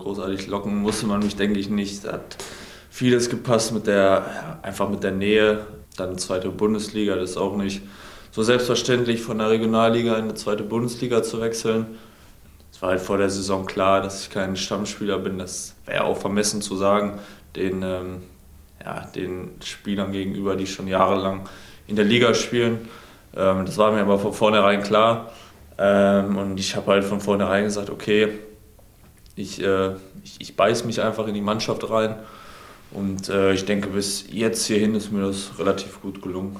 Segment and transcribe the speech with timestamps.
[0.00, 2.04] großartig locken musste man mich, denke ich, nicht.
[2.04, 2.36] Da hat
[2.90, 5.66] vieles gepasst mit der, einfach mit der Nähe.
[5.96, 7.82] Dann zweite Bundesliga, das ist auch nicht
[8.30, 11.98] so selbstverständlich von der Regionalliga in die zweite Bundesliga zu wechseln.
[12.72, 15.38] Es war halt vor der Saison klar, dass ich kein Stammspieler bin.
[15.38, 17.18] Das wäre auch vermessen zu sagen,
[17.56, 18.22] den, ähm,
[18.84, 21.48] ja, den Spielern gegenüber, die schon jahrelang
[21.86, 22.88] in der Liga spielen.
[23.36, 25.32] Ähm, das war mir aber von vornherein klar.
[25.76, 28.28] Ähm, und ich habe halt von vornherein gesagt, okay,
[29.40, 29.90] ich, äh,
[30.22, 32.16] ich, ich beiß mich einfach in die Mannschaft rein.
[32.92, 36.56] Und äh, ich denke, bis jetzt hierhin ist mir das relativ gut gelungen.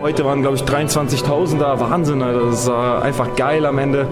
[0.00, 1.80] Heute waren, glaube ich, 23.000 da.
[1.80, 2.46] Wahnsinn, Alter.
[2.46, 4.06] das war einfach geil am Ende.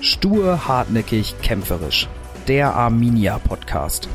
[0.00, 2.08] Stur, hartnäckig, kämpferisch.
[2.46, 4.08] Der Arminia Podcast.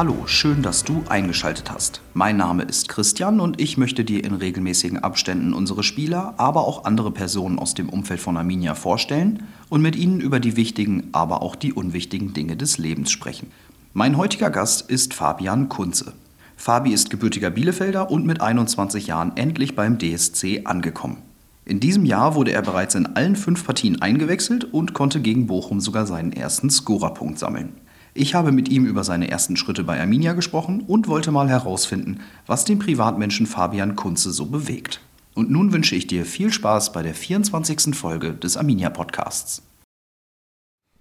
[0.00, 2.00] Hallo, schön, dass du eingeschaltet hast.
[2.14, 6.86] Mein Name ist Christian und ich möchte dir in regelmäßigen Abständen unsere Spieler, aber auch
[6.86, 11.42] andere Personen aus dem Umfeld von Arminia vorstellen und mit ihnen über die wichtigen, aber
[11.42, 13.48] auch die unwichtigen Dinge des Lebens sprechen.
[13.92, 16.14] Mein heutiger Gast ist Fabian Kunze.
[16.56, 21.18] Fabi ist gebürtiger Bielefelder und mit 21 Jahren endlich beim DSC angekommen.
[21.66, 25.78] In diesem Jahr wurde er bereits in allen fünf Partien eingewechselt und konnte gegen Bochum
[25.78, 27.74] sogar seinen ersten Scorerpunkt sammeln.
[28.14, 32.20] Ich habe mit ihm über seine ersten Schritte bei Arminia gesprochen und wollte mal herausfinden,
[32.46, 35.00] was den Privatmenschen Fabian Kunze so bewegt.
[35.34, 37.94] Und nun wünsche ich dir viel Spaß bei der 24.
[37.94, 39.62] Folge des Arminia Podcasts.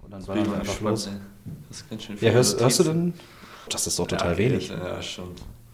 [0.03, 1.09] Und dann war dann einfach Schluss.
[2.21, 3.13] Ja, hörst, hörst, du denn?
[3.69, 4.69] Das ist doch total ja, wenig.
[4.69, 5.29] Ja, schon.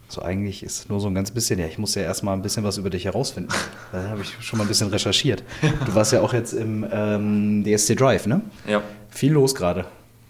[0.08, 2.64] So eigentlich ist nur so ein ganz bisschen, ja, ich muss ja erstmal ein bisschen
[2.64, 3.52] was über dich herausfinden.
[3.92, 5.44] Da habe ich schon mal ein bisschen recherchiert.
[5.86, 8.40] Du warst ja auch jetzt im ähm, DSC Drive, ne?
[8.66, 8.82] Ja.
[9.10, 9.86] Viel los gerade.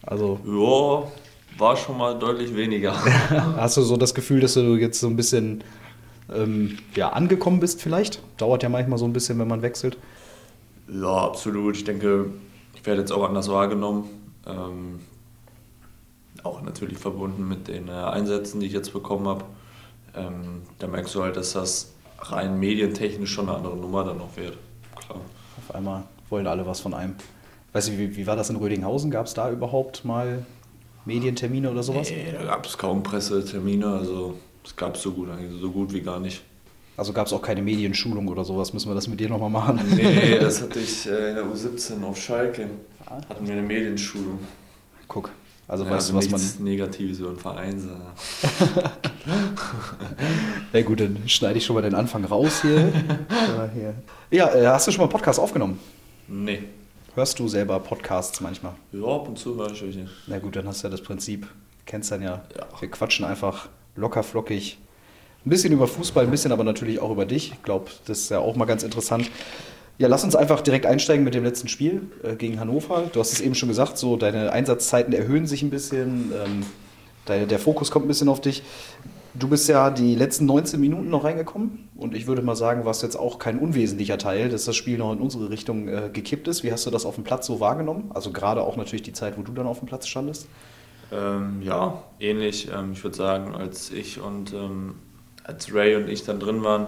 [0.06, 2.94] Also ja, war schon mal deutlich weniger.
[3.56, 5.64] Hast du so das Gefühl, dass du jetzt so ein bisschen
[6.32, 8.22] ähm, ja, angekommen bist vielleicht?
[8.36, 9.98] Dauert ja manchmal so ein bisschen, wenn man wechselt.
[10.88, 11.76] Ja, absolut.
[11.76, 12.30] Ich denke,
[12.74, 14.04] ich werde jetzt auch anders wahrgenommen.
[14.46, 15.00] Ähm,
[16.42, 19.44] auch natürlich verbunden mit den äh, Einsätzen, die ich jetzt bekommen habe.
[20.14, 24.36] Ähm, da merkst du halt, dass das rein medientechnisch schon eine andere Nummer dann noch
[24.36, 24.56] wird.
[24.94, 25.20] Klar.
[25.58, 27.16] Auf einmal wollen alle was von einem.
[27.76, 29.10] Weißt du, wie, wie war das in Rödinghausen?
[29.10, 30.47] Gab es da überhaupt mal
[31.04, 32.09] Medientermine oder sowas?
[32.09, 35.28] Nee, da gab es kaum Pressetermine, also es gab es so gut,
[35.60, 36.42] so gut wie gar nicht.
[36.97, 38.72] Also gab es auch keine Medienschulung oder sowas?
[38.72, 39.78] Müssen wir das mit dir nochmal machen?
[39.94, 42.70] Nee, das hatte ich äh, in der U17 auf Schalke.
[43.28, 44.38] Hatten wir eine Medienschulung.
[45.06, 45.31] Guck.
[45.69, 46.41] Also ja, weißt du, was man.
[46.60, 48.91] Negatives über den Verein sagen.
[50.72, 52.91] ja, gut, dann schneide ich schon mal den Anfang raus hier.
[54.31, 55.78] ja, äh, hast du schon mal einen Podcast aufgenommen?
[56.26, 56.62] Nee.
[57.16, 58.75] Hörst du selber Podcasts manchmal?
[58.93, 60.10] Ja, ab und zu höre ich nicht.
[60.27, 61.47] Na gut, dann hast du ja das Prinzip.
[61.87, 62.43] Kennst dann ja.
[62.54, 62.66] ja.
[62.78, 64.77] Wir quatschen einfach locker flockig.
[65.47, 67.53] Ein bisschen über Fußball, ein bisschen aber natürlich auch über dich.
[67.53, 69.31] Ich glaube, das ist ja auch mal ganz interessant.
[69.97, 73.09] Ja, lass uns einfach direkt einsteigen mit dem letzten Spiel äh, gegen Hannover.
[73.10, 76.66] Du hast es eben schon gesagt, so deine Einsatzzeiten erhöhen sich ein bisschen, ähm,
[77.28, 78.62] der, der Fokus kommt ein bisschen auf dich.
[79.38, 83.02] Du bist ja die letzten 19 Minuten noch reingekommen und ich würde mal sagen, warst
[83.02, 86.62] jetzt auch kein unwesentlicher Teil, dass das Spiel noch in unsere Richtung äh, gekippt ist.
[86.62, 88.10] Wie hast du das auf dem Platz so wahrgenommen?
[88.14, 90.48] Also gerade auch natürlich die Zeit, wo du dann auf dem Platz standest?
[91.12, 92.69] Ähm, ja, ähnlich.
[92.72, 94.94] Ähm, ich würde sagen, als ich und ähm,
[95.44, 96.86] als Ray und ich dann drin waren,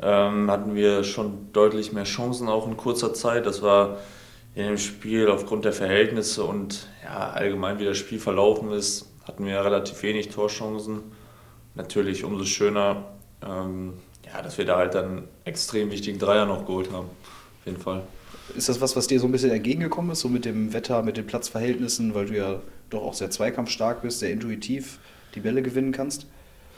[0.00, 3.44] ähm, hatten wir schon deutlich mehr Chancen auch in kurzer Zeit.
[3.44, 3.98] Das war
[4.54, 9.44] in dem Spiel aufgrund der Verhältnisse und ja, allgemein wie das Spiel verlaufen ist, hatten
[9.44, 11.02] wir relativ wenig Torchancen
[11.74, 13.04] natürlich umso schöner,
[13.42, 13.94] ähm,
[14.26, 17.06] ja, dass wir da halt dann extrem wichtigen Dreier noch geholt haben.
[17.06, 18.02] Auf jeden Fall.
[18.56, 21.16] Ist das was, was dir so ein bisschen entgegengekommen ist, so mit dem Wetter, mit
[21.16, 24.98] den Platzverhältnissen, weil du ja doch auch sehr zweikampfstark bist, sehr intuitiv
[25.34, 26.26] die Bälle gewinnen kannst?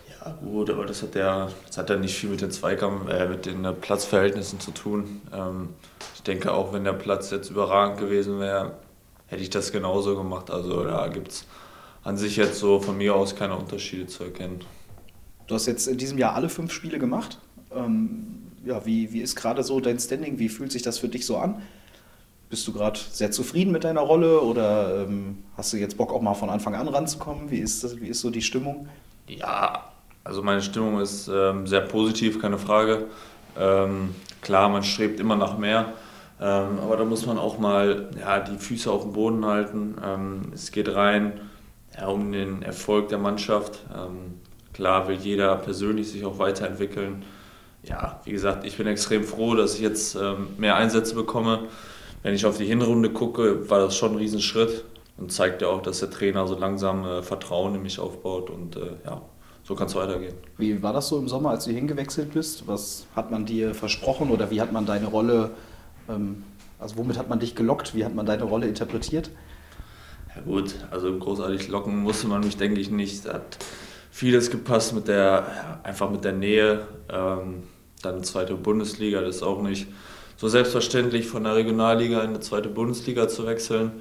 [0.08, 3.28] Ja, gut, aber das hat ja, das hat ja nicht viel mit den Zweikampf, äh,
[3.28, 5.22] mit den Platzverhältnissen zu tun.
[5.32, 5.70] Ähm,
[6.14, 8.76] ich denke, auch wenn der Platz jetzt überragend gewesen wäre,
[9.26, 10.50] hätte ich das genauso gemacht.
[10.50, 11.46] Also da gibt es
[12.04, 14.60] an sich jetzt so von mir aus keine Unterschiede zu erkennen.
[15.46, 17.38] Du hast jetzt in diesem Jahr alle fünf Spiele gemacht.
[17.74, 20.38] Ähm, ja, wie, wie ist gerade so dein Standing?
[20.38, 21.62] Wie fühlt sich das für dich so an?
[22.48, 26.20] Bist du gerade sehr zufrieden mit deiner Rolle oder ähm, hast du jetzt Bock auch
[26.20, 27.50] mal von Anfang an ranzukommen?
[27.50, 28.88] Wie ist, das, wie ist so die Stimmung?
[29.28, 29.84] Ja,
[30.22, 33.06] also meine Stimmung ist ähm, sehr positiv, keine Frage.
[33.58, 35.94] Ähm, klar, man strebt immer nach mehr,
[36.40, 39.96] ähm, aber da muss man auch mal ja, die Füße auf dem Boden halten.
[40.04, 41.40] Ähm, es geht rein
[41.96, 43.84] ja, um den Erfolg der Mannschaft.
[44.76, 47.24] Klar will jeder persönlich sich auch weiterentwickeln.
[47.82, 51.68] Ja, wie gesagt, ich bin extrem froh, dass ich jetzt ähm, mehr Einsätze bekomme.
[52.22, 54.84] Wenn ich auf die Hinrunde gucke, war das schon ein Riesenschritt
[55.16, 58.76] und zeigt ja auch, dass der Trainer so langsam äh, Vertrauen in mich aufbaut und
[58.76, 59.22] äh, ja,
[59.64, 60.34] so kann es weitergehen.
[60.58, 62.68] Wie war das so im Sommer, als du hingewechselt bist?
[62.68, 65.52] Was hat man dir versprochen oder wie hat man deine Rolle,
[66.10, 66.44] ähm,
[66.78, 67.94] also womit hat man dich gelockt?
[67.94, 69.30] Wie hat man deine Rolle interpretiert?
[70.34, 73.26] Ja gut, also großartig locken musste man mich, denke ich, nicht.
[73.26, 73.56] Hat
[74.16, 76.86] vieles gepasst mit der, einfach mit der Nähe.
[77.10, 77.64] Ähm,
[78.00, 79.88] dann zweite Bundesliga, das ist auch nicht
[80.38, 83.92] so selbstverständlich von der Regionalliga in eine zweite Bundesliga zu wechseln.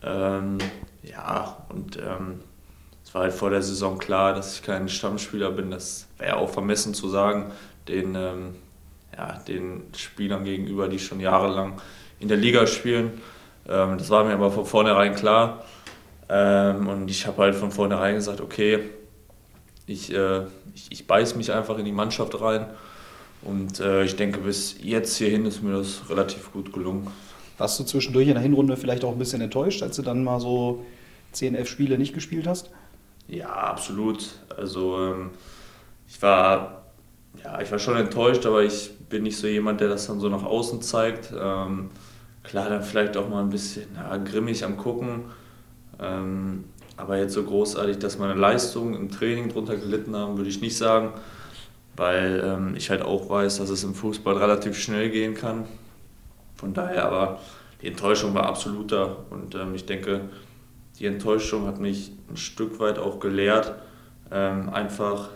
[0.00, 0.58] Ähm,
[1.02, 2.38] ja, und ähm,
[3.04, 5.72] es war halt vor der Saison klar, dass ich kein Stammspieler bin.
[5.72, 7.50] Das wäre auch vermessen zu sagen,
[7.88, 8.54] den, ähm,
[9.16, 11.80] ja, den Spielern gegenüber, die schon jahrelang
[12.20, 13.20] in der Liga spielen.
[13.68, 15.64] Ähm, das war mir aber von vornherein klar.
[16.28, 18.90] Ähm, und ich habe halt von vornherein gesagt, okay,
[19.88, 20.42] ich, äh,
[20.74, 22.66] ich, ich beiß mich einfach in die Mannschaft rein.
[23.42, 27.06] Und äh, ich denke, bis jetzt hierhin ist mir das relativ gut gelungen.
[27.56, 30.40] Warst du zwischendurch in der Hinrunde vielleicht auch ein bisschen enttäuscht, als du dann mal
[30.40, 30.84] so
[31.32, 32.70] 10, 11 Spiele nicht gespielt hast?
[33.26, 34.26] Ja, absolut.
[34.56, 35.30] Also ähm,
[36.08, 36.84] ich war,
[37.42, 40.28] ja, ich war schon enttäuscht, aber ich bin nicht so jemand, der das dann so
[40.28, 41.32] nach außen zeigt.
[41.32, 41.90] Ähm,
[42.42, 45.24] klar, dann vielleicht auch mal ein bisschen ja, grimmig am Gucken.
[46.00, 46.64] Ähm,
[46.98, 50.76] aber jetzt so großartig, dass meine Leistungen im Training drunter gelitten haben, würde ich nicht
[50.76, 51.12] sagen,
[51.96, 55.64] weil ähm, ich halt auch weiß, dass es im Fußball relativ schnell gehen kann.
[56.56, 57.38] Von daher aber
[57.82, 60.22] die Enttäuschung war absoluter und ähm, ich denke,
[60.98, 63.74] die Enttäuschung hat mich ein Stück weit auch gelehrt,
[64.32, 65.28] ähm, einfach,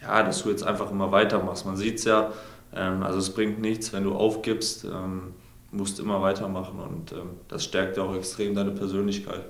[0.00, 1.66] ja, dass du jetzt einfach immer weitermachst.
[1.66, 2.32] Man sieht es ja,
[2.74, 5.34] ähm, also es bringt nichts, wenn du aufgibst, ähm,
[5.70, 9.44] musst immer weitermachen und ähm, das stärkt ja auch extrem deine Persönlichkeit.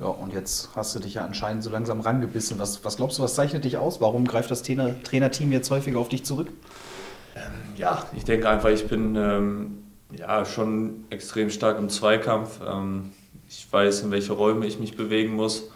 [0.00, 2.58] Ja, und jetzt hast du dich ja anscheinend so langsam rangebissen.
[2.58, 4.00] Was, was glaubst du, was zeichnet dich aus?
[4.00, 6.48] Warum greift das Trainer, Trainerteam jetzt häufiger auf dich zurück?
[7.36, 7.42] Ähm,
[7.76, 9.82] ja, ich denke einfach, ich bin ähm,
[10.16, 12.60] ja, schon extrem stark im Zweikampf.
[12.66, 13.12] Ähm,
[13.46, 15.70] ich weiß, in welche Räume ich mich bewegen muss,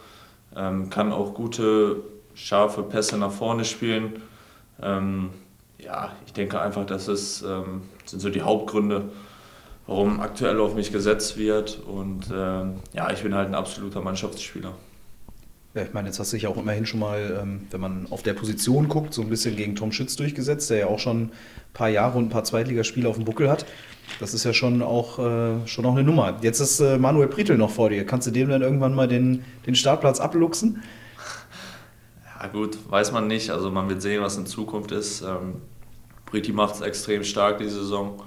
[0.57, 1.97] ähm, kann auch gute,
[2.35, 4.23] scharfe Pässe nach vorne spielen.
[4.81, 5.31] Ähm,
[5.79, 9.11] ja, ich denke einfach, das ist, ähm, sind so die Hauptgründe,
[9.87, 11.81] warum aktuell auf mich gesetzt wird.
[11.87, 14.73] Und ähm, ja, ich bin halt ein absoluter Mannschaftsspieler.
[15.75, 18.23] Ja, ich meine, jetzt hast du dich auch immerhin schon mal, ähm, wenn man auf
[18.23, 21.31] der Position guckt, so ein bisschen gegen Tom Schütz durchgesetzt, der ja auch schon ein
[21.73, 23.67] paar Jahre und ein paar Zweitligaspiele auf dem Buckel hat.
[24.21, 26.39] Das ist ja schon auch, äh, schon auch eine Nummer.
[26.43, 28.07] Jetzt ist äh, Manuel Pritel noch vor dir.
[28.07, 30.83] Kannst du dem dann irgendwann mal den, den Startplatz abluchsen?
[32.41, 33.51] Ja gut, weiß man nicht.
[33.51, 35.23] Also man wird sehen, was in Zukunft ist.
[35.23, 35.57] Ähm,
[36.27, 38.23] Priti macht es extrem stark diese Saison.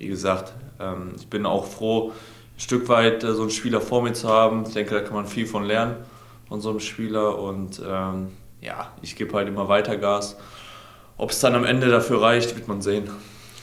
[0.00, 2.12] Wie gesagt, ähm, ich bin auch froh,
[2.56, 4.64] ein Stück weit äh, so einen Spieler vor mir zu haben.
[4.66, 5.96] Ich denke, da kann man viel von lernen,
[6.48, 7.38] von so einem Spieler.
[7.38, 8.28] Und ähm,
[8.62, 10.38] ja, ich gebe halt immer weiter Gas.
[11.18, 13.10] Ob es dann am Ende dafür reicht, wird man sehen.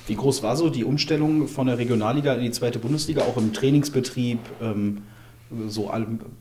[0.06, 3.52] Wie groß war so die Umstellung von der Regionalliga in die zweite Bundesliga, auch im
[3.52, 5.02] Trainingsbetrieb, ähm,
[5.68, 5.92] so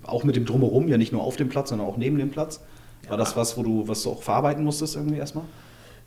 [0.04, 2.60] auch mit dem Drumherum, ja nicht nur auf dem Platz, sondern auch neben dem Platz?
[3.08, 5.44] War das was, wo du, was du auch verarbeiten musstest irgendwie erstmal?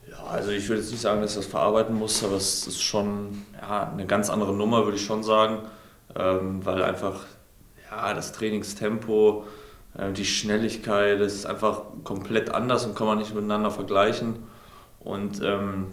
[0.07, 2.81] Ja, also ich würde jetzt nicht sagen, dass ich das verarbeiten muss, aber es ist
[2.81, 5.59] schon ja, eine ganz andere Nummer, würde ich schon sagen,
[6.15, 7.25] ähm, weil einfach
[7.89, 9.45] ja, das Trainingstempo,
[9.97, 14.43] äh, die Schnelligkeit, das ist einfach komplett anders und kann man nicht miteinander vergleichen.
[14.99, 15.87] Und ähm,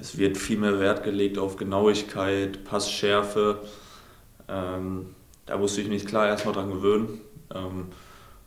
[0.00, 3.58] es wird viel mehr Wert gelegt auf Genauigkeit, Passschärfe.
[4.48, 5.14] Ähm,
[5.46, 7.20] da musste ich mich klar erstmal dran gewöhnen.
[7.54, 7.86] Ähm,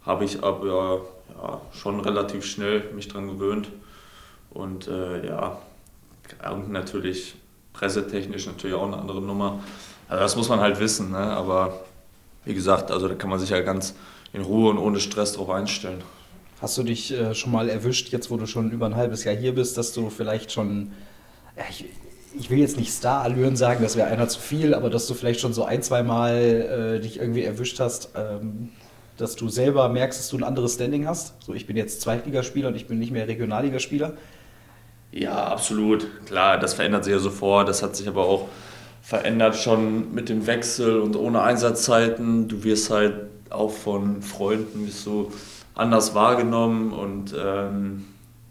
[0.06, 3.70] Habe ich aber ja, schon relativ schnell mich dran gewöhnt.
[4.52, 5.58] Und äh, ja,
[6.52, 7.36] und natürlich
[7.74, 9.60] pressetechnisch natürlich auch eine andere Nummer.
[10.08, 11.18] Also das muss man halt wissen, ne?
[11.18, 11.82] aber
[12.46, 13.96] wie gesagt, also da kann man sich ja ganz
[14.34, 16.02] in Ruhe und ohne Stress drauf einstellen.
[16.62, 19.36] Hast du dich äh, schon mal erwischt, jetzt wo du schon über ein halbes Jahr
[19.36, 20.92] hier bist, dass du vielleicht schon,
[21.58, 21.86] ja, ich,
[22.38, 25.40] ich will jetzt nicht Star-Allüren sagen, das wäre einer zu viel, aber dass du vielleicht
[25.40, 28.70] schon so ein, zwei Mal äh, dich irgendwie erwischt hast, ähm,
[29.18, 31.34] dass du selber merkst, dass du ein anderes Standing hast?
[31.44, 34.14] So, ich bin jetzt Zweitligaspieler und ich bin nicht mehr Regionalligaspieler.
[35.12, 36.08] Ja, absolut.
[36.26, 37.68] Klar, das verändert sich ja sofort.
[37.68, 38.48] Das hat sich aber auch
[39.02, 42.48] verändert schon mit dem Wechsel und ohne Einsatzzeiten.
[42.48, 43.16] Du wirst halt
[43.50, 45.32] auch von Freunden wirst so
[45.76, 48.06] anders wahrgenommen und ähm,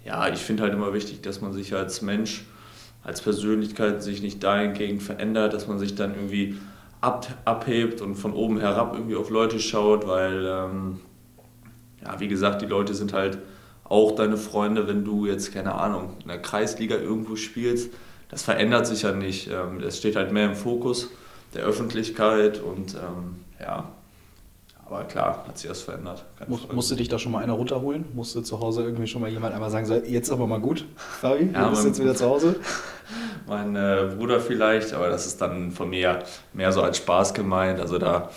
[0.05, 2.45] ja, ich finde halt immer wichtig, dass man sich als Mensch,
[3.03, 6.57] als Persönlichkeit sich nicht dahingehend verändert, dass man sich dann irgendwie
[7.01, 11.01] ab, abhebt und von oben herab irgendwie auf Leute schaut, weil ähm,
[12.03, 13.39] ja, wie gesagt, die Leute sind halt
[13.91, 17.93] auch deine Freunde, wenn du jetzt, keine Ahnung, in der Kreisliga irgendwo spielst.
[18.31, 19.49] Das verändert sich ja nicht.
[19.51, 21.11] Ähm, Es steht halt mehr im Fokus
[21.55, 23.89] der Öffentlichkeit und ähm, ja,
[24.87, 26.25] aber klar hat sich das verändert.
[26.49, 28.05] Muss, musste dich da schon mal einer runterholen?
[28.15, 31.51] Musste zu Hause irgendwie schon mal jemand einmal sagen, so, jetzt aber mal gut, Fabi,
[31.53, 32.57] Ja, du bist man- jetzt wieder zu Hause?
[33.49, 36.21] Mein äh, Bruder vielleicht, aber das ist dann von mir
[36.53, 37.81] mehr so als Spaß gemeint.
[37.81, 38.31] Also da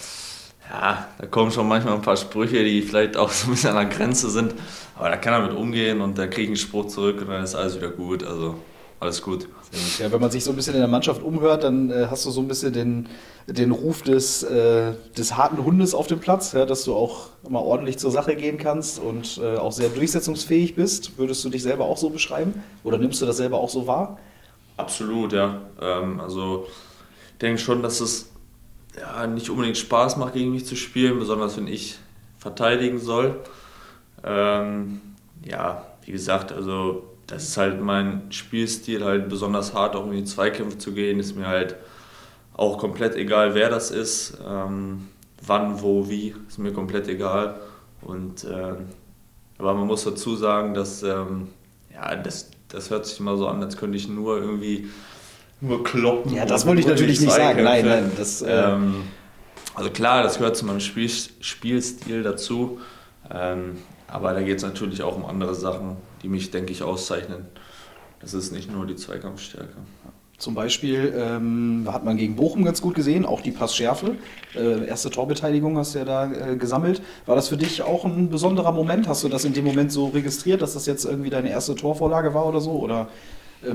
[0.73, 3.87] ja, da kommen schon manchmal ein paar Sprüche, die vielleicht auch so ein bisschen an
[3.87, 4.55] der Grenze sind.
[4.95, 7.43] Aber da kann er mit umgehen und da kriege ich einen Spruch zurück und dann
[7.43, 8.23] ist alles wieder gut.
[8.23, 8.55] Also
[8.99, 9.47] alles gut.
[9.99, 12.31] Ja, wenn man sich so ein bisschen in der Mannschaft umhört, dann äh, hast du
[12.31, 13.09] so ein bisschen den,
[13.47, 17.61] den Ruf des, äh, des harten Hundes auf dem Platz, ja, dass du auch immer
[17.61, 21.17] ordentlich zur Sache gehen kannst und äh, auch sehr durchsetzungsfähig bist.
[21.17, 22.63] Würdest du dich selber auch so beschreiben?
[22.83, 24.19] Oder nimmst du das selber auch so wahr?
[24.77, 25.61] Absolut, ja.
[25.81, 26.67] Ähm, also
[27.33, 28.32] ich denke schon, dass es
[28.99, 31.97] ja, nicht unbedingt Spaß macht, gegen mich zu spielen, besonders wenn ich
[32.37, 33.39] verteidigen soll.
[34.23, 35.01] Ähm,
[35.43, 40.23] ja, wie gesagt, also das ist halt mein Spielstil, halt besonders hart auch in die
[40.23, 41.75] Zweikämpfe zu gehen, ist mir halt
[42.55, 45.07] auch komplett egal, wer das ist, ähm,
[45.45, 47.59] wann, wo, wie, ist mir komplett egal.
[48.01, 48.75] Und, äh,
[49.57, 51.47] aber man muss dazu sagen, dass ähm,
[51.93, 54.89] ja, das, das hört sich immer so an, als könnte ich nur irgendwie
[55.63, 56.33] nur kloppen.
[56.33, 57.63] Ja, das wollte ich natürlich nicht sagen.
[57.63, 58.11] Nein, nein.
[58.17, 59.03] Das, äh ähm,
[59.75, 62.79] also klar, das gehört zu meinem Spiel, Spielstil dazu.
[63.31, 63.77] Ähm,
[64.07, 67.45] aber da geht es natürlich auch um andere Sachen, die mich, denke ich, auszeichnen.
[68.19, 69.73] Das ist nicht nur die Zweikampfstärke.
[70.37, 74.15] Zum Beispiel ähm, hat man gegen Bochum ganz gut gesehen, auch die Passschärfe.
[74.55, 77.01] Äh, erste Torbeteiligung hast du ja da äh, gesammelt.
[77.25, 79.07] War das für dich auch ein besonderer Moment?
[79.07, 82.33] Hast du das in dem Moment so registriert, dass das jetzt irgendwie deine erste Torvorlage
[82.33, 82.71] war oder so?
[82.71, 83.07] Oder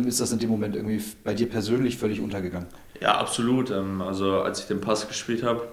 [0.07, 2.68] ist das in dem Moment irgendwie bei dir persönlich völlig untergegangen?
[3.00, 3.71] Ja, absolut.
[3.71, 5.68] Ähm, also als ich den Pass gespielt habe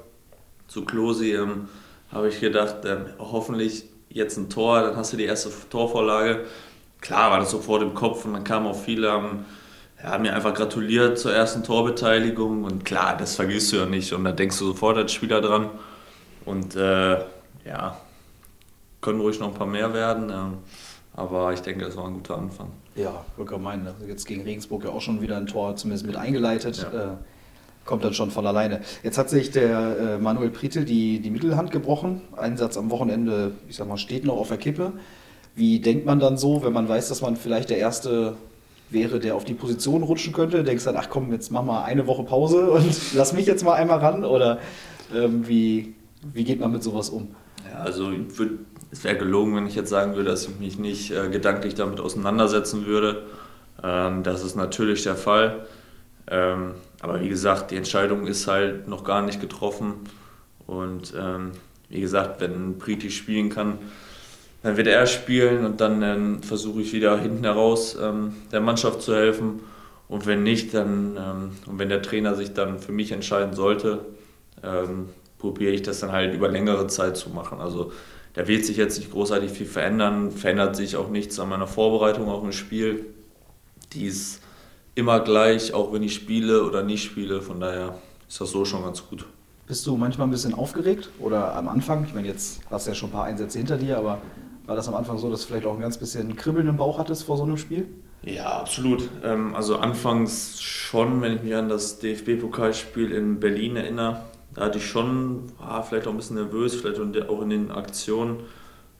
[0.68, 1.68] zu Klosi, ähm,
[2.12, 6.46] habe ich gedacht, ähm, hoffentlich jetzt ein Tor, dann hast du die erste Torvorlage.
[7.02, 9.46] Klar war das so vor dem Kopf und dann kamen auch viele, haben,
[10.22, 14.32] mir einfach gratuliert zur ersten Torbeteiligung und klar, das vergisst du ja nicht und da
[14.32, 15.70] denkst du sofort als Spieler dran.
[16.46, 17.20] Und äh,
[17.66, 17.98] ja,
[19.02, 20.58] können ruhig noch ein paar mehr werden, ähm,
[21.16, 22.72] aber ich denke, das war ein guter Anfang.
[22.96, 23.86] Ja, wirklich meinen.
[23.88, 26.88] Also jetzt gegen Regensburg ja auch schon wieder ein Tor zumindest mit eingeleitet.
[26.92, 27.14] Ja.
[27.14, 27.18] Äh,
[27.84, 28.82] kommt dann schon von alleine.
[29.04, 32.22] Jetzt hat sich der äh, Manuel Pritel die, die Mittelhand gebrochen.
[32.36, 34.94] Einsatz am Wochenende, ich sag mal, steht noch auf der Kippe.
[35.56, 38.36] Wie denkt man dann so, wenn man weiß, dass man vielleicht der Erste
[38.90, 40.64] wäre, der auf die Position rutschen könnte?
[40.64, 43.64] Denkst du dann, ach komm, jetzt mach mal eine Woche Pause und lass mich jetzt
[43.64, 44.26] mal einmal ran?
[44.26, 44.60] Oder
[45.14, 45.96] ähm, wie,
[46.34, 47.36] wie geht man mit sowas um?
[47.70, 48.60] Ja, also würd,
[48.96, 52.00] es wäre gelogen, wenn ich jetzt sagen würde, dass ich mich nicht äh, gedanklich damit
[52.00, 53.24] auseinandersetzen würde.
[53.84, 55.66] Ähm, das ist natürlich der Fall.
[56.32, 59.96] Ähm, aber wie gesagt, die Entscheidung ist halt noch gar nicht getroffen.
[60.66, 61.52] Und ähm,
[61.90, 63.80] wie gesagt, wenn Priti spielen kann,
[64.64, 69.02] dann wird er spielen und dann ähm, versuche ich wieder hinten heraus ähm, der Mannschaft
[69.02, 69.60] zu helfen.
[70.08, 74.06] Und wenn nicht, dann ähm, und wenn der Trainer sich dann für mich entscheiden sollte,
[75.38, 77.60] probiere ich das dann halt über längere Zeit zu machen.
[77.60, 77.92] Also
[78.36, 82.30] da wird sich jetzt nicht großartig viel verändern, verändert sich auch nichts an meiner Vorbereitung
[82.30, 83.06] auch im Spiel.
[83.94, 84.42] Die ist
[84.94, 87.42] immer gleich, auch wenn ich spiele oder nicht spiele.
[87.42, 89.26] Von daher ist das so schon ganz gut.
[89.68, 92.06] Bist du manchmal ein bisschen aufgeregt oder am Anfang?
[92.06, 94.22] Ich meine, jetzt hast du ja schon ein paar Einsätze hinter dir, aber
[94.66, 97.00] war das am Anfang so, dass du vielleicht auch ein ganz bisschen Kribbeln im Bauch
[97.00, 97.88] hattest vor so einem Spiel?
[98.24, 99.08] Ja, absolut.
[99.24, 104.22] Ähm, also anfangs schon, wenn ich mich an das DFB-Pokalspiel in Berlin erinnere,
[104.56, 108.40] da hatte ich schon, war vielleicht auch ein bisschen nervös, vielleicht auch in den Aktionen.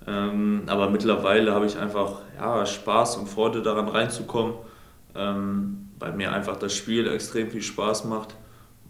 [0.08, 4.54] Ähm, aber mittlerweile habe ich einfach ja, Spaß und Freude daran reinzukommen
[5.16, 8.36] ähm, weil mir einfach das Spiel extrem viel Spaß macht,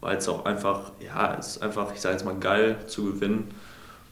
[0.01, 3.45] weil es auch einfach, ja, es ist einfach, ich sage jetzt mal, geil zu gewinnen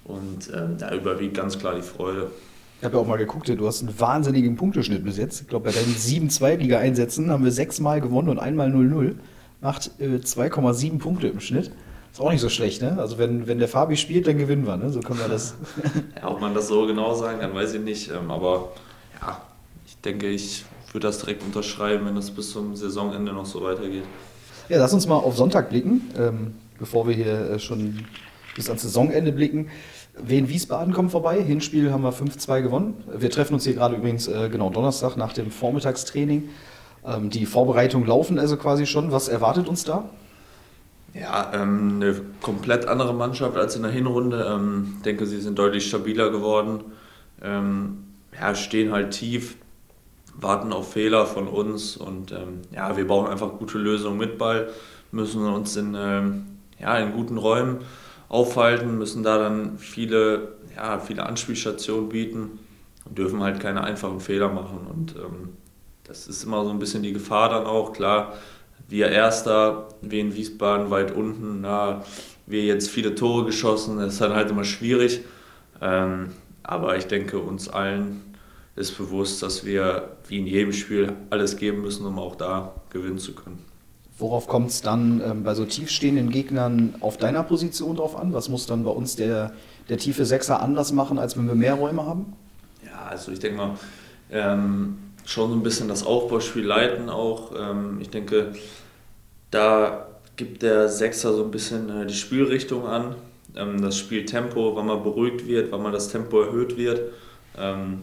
[0.03, 2.31] und ähm, da überwiegt ganz klar die Freude.
[2.79, 5.41] Ich habe ja auch mal geguckt, du hast einen wahnsinnigen Punkteschnitt bis jetzt.
[5.41, 9.15] Ich glaube, bei deinen sieben Zweitliga-Einsätzen haben wir sechsmal gewonnen und einmal 0-0.
[9.61, 11.71] Macht äh, 2,7 Punkte im Schnitt.
[12.13, 12.95] Ist auch nicht so schlecht, ne?
[12.99, 14.91] Also wenn, wenn der Fabi spielt, dann gewinnen wir, ne?
[14.91, 15.55] So können wir das.
[16.15, 18.11] ja, ob man das so genau sagen kann, weiß ich nicht.
[18.11, 18.71] Ähm, aber
[19.19, 19.41] ja,
[19.87, 24.03] ich denke, ich würde das direkt unterschreiben, wenn das bis zum Saisonende noch so weitergeht.
[24.69, 28.05] Ja, lass uns mal auf Sonntag blicken, ähm, bevor wir hier äh, schon
[28.55, 29.69] bis ans Saisonende blicken.
[30.15, 31.41] Wien Wiesbaden kommt vorbei.
[31.41, 33.03] Hinspiel haben wir 5-2 gewonnen.
[33.11, 36.47] Wir treffen uns hier gerade übrigens äh, genau Donnerstag nach dem Vormittagstraining.
[37.03, 39.11] Ähm, die Vorbereitungen laufen also quasi schon.
[39.11, 40.11] Was erwartet uns da?
[41.13, 44.45] Ja, ähm, eine komplett andere Mannschaft als in der Hinrunde.
[44.49, 46.85] Ähm, ich denke, sie sind deutlich stabiler geworden.
[47.41, 48.05] Ähm,
[48.39, 49.55] ja, stehen halt tief,
[50.33, 54.69] warten auf Fehler von uns und ähm, ja, wir brauchen einfach gute Lösungen mit Ball,
[55.11, 56.45] müssen uns in, ähm,
[56.79, 57.81] ja, in guten Räumen
[58.29, 62.59] aufhalten, müssen da dann viele, ja, viele Anspielstationen bieten
[63.05, 65.49] und dürfen halt keine einfachen Fehler machen und ähm,
[66.05, 68.33] das ist immer so ein bisschen die Gefahr dann auch, klar,
[68.89, 72.03] wir Erster, wir in Wiesbaden weit unten, na,
[72.45, 75.21] wir jetzt viele Tore geschossen, das ist dann halt immer schwierig,
[75.81, 76.29] ähm,
[76.63, 78.21] aber ich denke uns allen
[78.75, 83.19] ist bewusst, dass wir wie in jedem Spiel alles geben müssen, um auch da gewinnen
[83.19, 83.63] zu können.
[84.17, 88.33] Worauf kommt es dann ähm, bei so tiefstehenden Gegnern auf deiner Position drauf an?
[88.33, 89.53] Was muss dann bei uns der,
[89.89, 92.33] der tiefe Sechser anders machen, als wenn wir mehr Räume haben?
[92.85, 93.71] Ja, also ich denke mal,
[94.31, 97.51] ähm, schon so ein bisschen das Aufbauspiel leiten auch.
[97.57, 98.53] Ähm, ich denke,
[99.51, 103.15] da gibt der Sechser so ein bisschen äh, die Spielrichtung an,
[103.55, 107.11] ähm, das Spieltempo, wann man beruhigt wird, wann man das Tempo erhöht wird.
[107.57, 108.01] Ähm,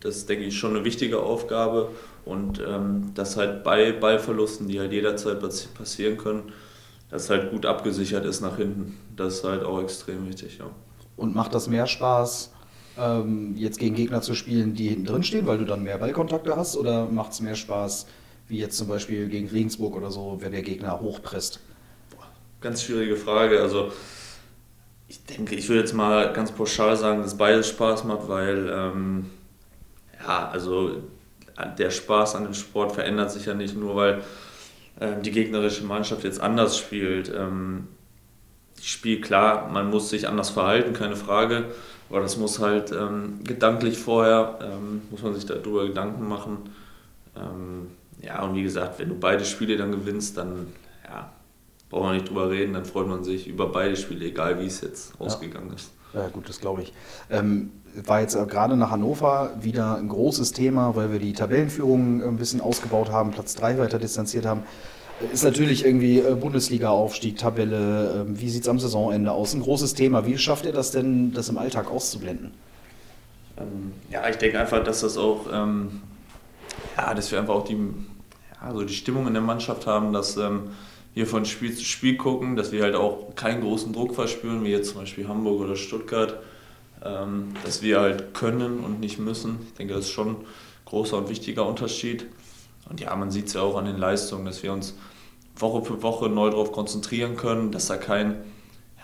[0.00, 1.90] das ist, denke ich, schon eine wichtige Aufgabe
[2.24, 2.62] und
[3.14, 5.40] dass halt bei Ballverlusten, die halt jederzeit
[5.74, 6.52] passieren können,
[7.10, 8.98] dass halt gut abgesichert ist nach hinten.
[9.16, 10.58] Das ist halt auch extrem wichtig.
[10.58, 10.66] Ja.
[11.16, 12.52] Und macht das mehr Spaß,
[12.98, 16.56] ähm, jetzt gegen Gegner zu spielen, die hinten drin stehen, weil du dann mehr Ballkontakte
[16.56, 16.76] hast?
[16.76, 18.06] Oder macht es mehr Spaß,
[18.48, 21.60] wie jetzt zum Beispiel gegen Regensburg oder so, wenn der Gegner hochpresst?
[22.60, 23.60] Ganz schwierige Frage.
[23.60, 23.92] Also
[25.08, 29.26] ich denke, ich würde jetzt mal ganz pauschal sagen, dass beides Spaß macht, weil ähm,
[30.24, 31.02] ja, also
[31.78, 34.22] der Spaß an dem Sport verändert sich ja nicht nur, weil
[35.00, 37.32] ähm, die gegnerische Mannschaft jetzt anders spielt.
[37.34, 37.88] Ähm,
[38.82, 41.66] Spiel klar, man muss sich anders verhalten, keine Frage,
[42.10, 46.58] aber das muss halt ähm, gedanklich vorher, ähm, muss man sich darüber Gedanken machen.
[47.36, 47.88] Ähm,
[48.20, 50.66] ja, und wie gesagt, wenn du beide Spiele dann gewinnst, dann
[51.04, 51.30] ja,
[51.88, 54.80] brauchen wir nicht drüber reden, dann freut man sich über beide Spiele, egal wie es
[54.80, 55.26] jetzt ja.
[55.26, 55.92] ausgegangen ist.
[56.12, 56.92] Ja, gut, das glaube ich.
[57.30, 62.36] Ähm, war jetzt gerade nach Hannover wieder ein großes Thema, weil wir die Tabellenführung ein
[62.36, 64.64] bisschen ausgebaut haben, Platz 3 weiter distanziert haben.
[65.32, 69.52] Ist natürlich irgendwie äh, Bundesliga-Aufstieg, Tabelle, ähm, wie sieht es am Saisonende aus?
[69.52, 70.26] Ein großes Thema.
[70.26, 72.52] Wie schafft ihr das denn, das im Alltag auszublenden?
[73.58, 76.00] Ähm, ja, ich denke einfach, dass das auch, ähm,
[76.96, 80.38] ja, dass wir einfach auch die, ja, so die Stimmung in der Mannschaft haben, dass
[80.38, 80.70] ähm,
[81.12, 84.70] wir von Spiel zu Spiel gucken, dass wir halt auch keinen großen Druck verspüren, wie
[84.70, 86.40] jetzt zum Beispiel Hamburg oder Stuttgart,
[87.04, 89.58] ähm, dass wir halt können und nicht müssen.
[89.66, 90.36] Ich denke, das ist schon ein
[90.86, 92.26] großer und wichtiger Unterschied.
[92.88, 94.94] Und ja, man sieht es ja auch an den Leistungen, dass wir uns
[95.60, 98.36] Woche für Woche neu darauf konzentrieren können, dass da kein,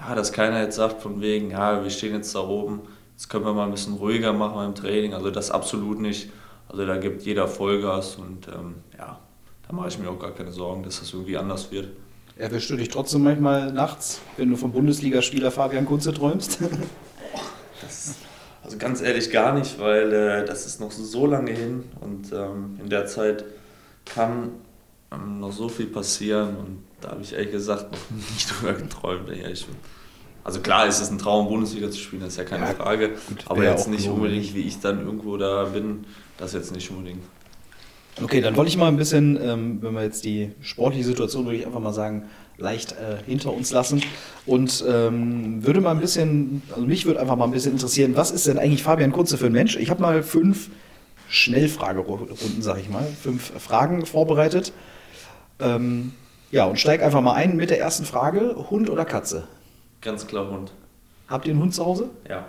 [0.00, 2.82] ja, dass keiner jetzt sagt von wegen, ja, wir stehen jetzt da oben,
[3.12, 5.14] jetzt können wir mal ein bisschen ruhiger machen beim Training.
[5.14, 6.30] Also das absolut nicht.
[6.68, 9.18] Also da gibt jeder Vollgas und ähm, ja,
[9.66, 11.88] da mache ich mir auch gar keine Sorgen, dass das irgendwie anders wird.
[12.36, 16.58] Erwischst du dich trotzdem manchmal nachts, wenn du vom Bundesligaspieler Fabian Kunze träumst?
[17.80, 18.14] das,
[18.62, 22.78] also ganz ehrlich gar nicht, weil äh, das ist noch so lange hin und ähm,
[22.82, 23.44] in der Zeit
[24.04, 24.50] kann
[25.12, 27.98] ähm, noch so viel passieren und da habe ich ehrlich gesagt noch
[28.34, 29.76] nicht drüber geträumt, ehrlich bin.
[30.44, 33.10] Also klar ist es ein Traum, Bundesliga zu spielen, das ist ja keine ja, Frage.
[33.28, 36.04] Gut, aber jetzt nicht unbedingt, wie ich dann irgendwo da bin,
[36.38, 37.24] das jetzt nicht unbedingt.
[38.22, 41.58] Okay, dann wollte ich mal ein bisschen, ähm, wenn wir jetzt die sportliche Situation, würde
[41.58, 42.26] ich einfach mal sagen,
[42.58, 44.02] leicht äh, hinter uns lassen.
[44.46, 48.30] Und ähm, würde mal ein bisschen, also mich würde einfach mal ein bisschen interessieren, was
[48.30, 49.76] ist denn eigentlich Fabian Kunze für ein Mensch?
[49.76, 50.70] Ich habe mal fünf
[51.28, 54.72] Schnellfragerunden, sage ich mal, fünf Fragen vorbereitet.
[55.60, 56.12] Ähm,
[56.50, 59.48] ja, und steig einfach mal ein mit der ersten Frage: Hund oder Katze?
[60.00, 60.72] Ganz klar Hund.
[61.28, 62.10] Habt ihr einen Hund zu Hause?
[62.28, 62.46] Ja.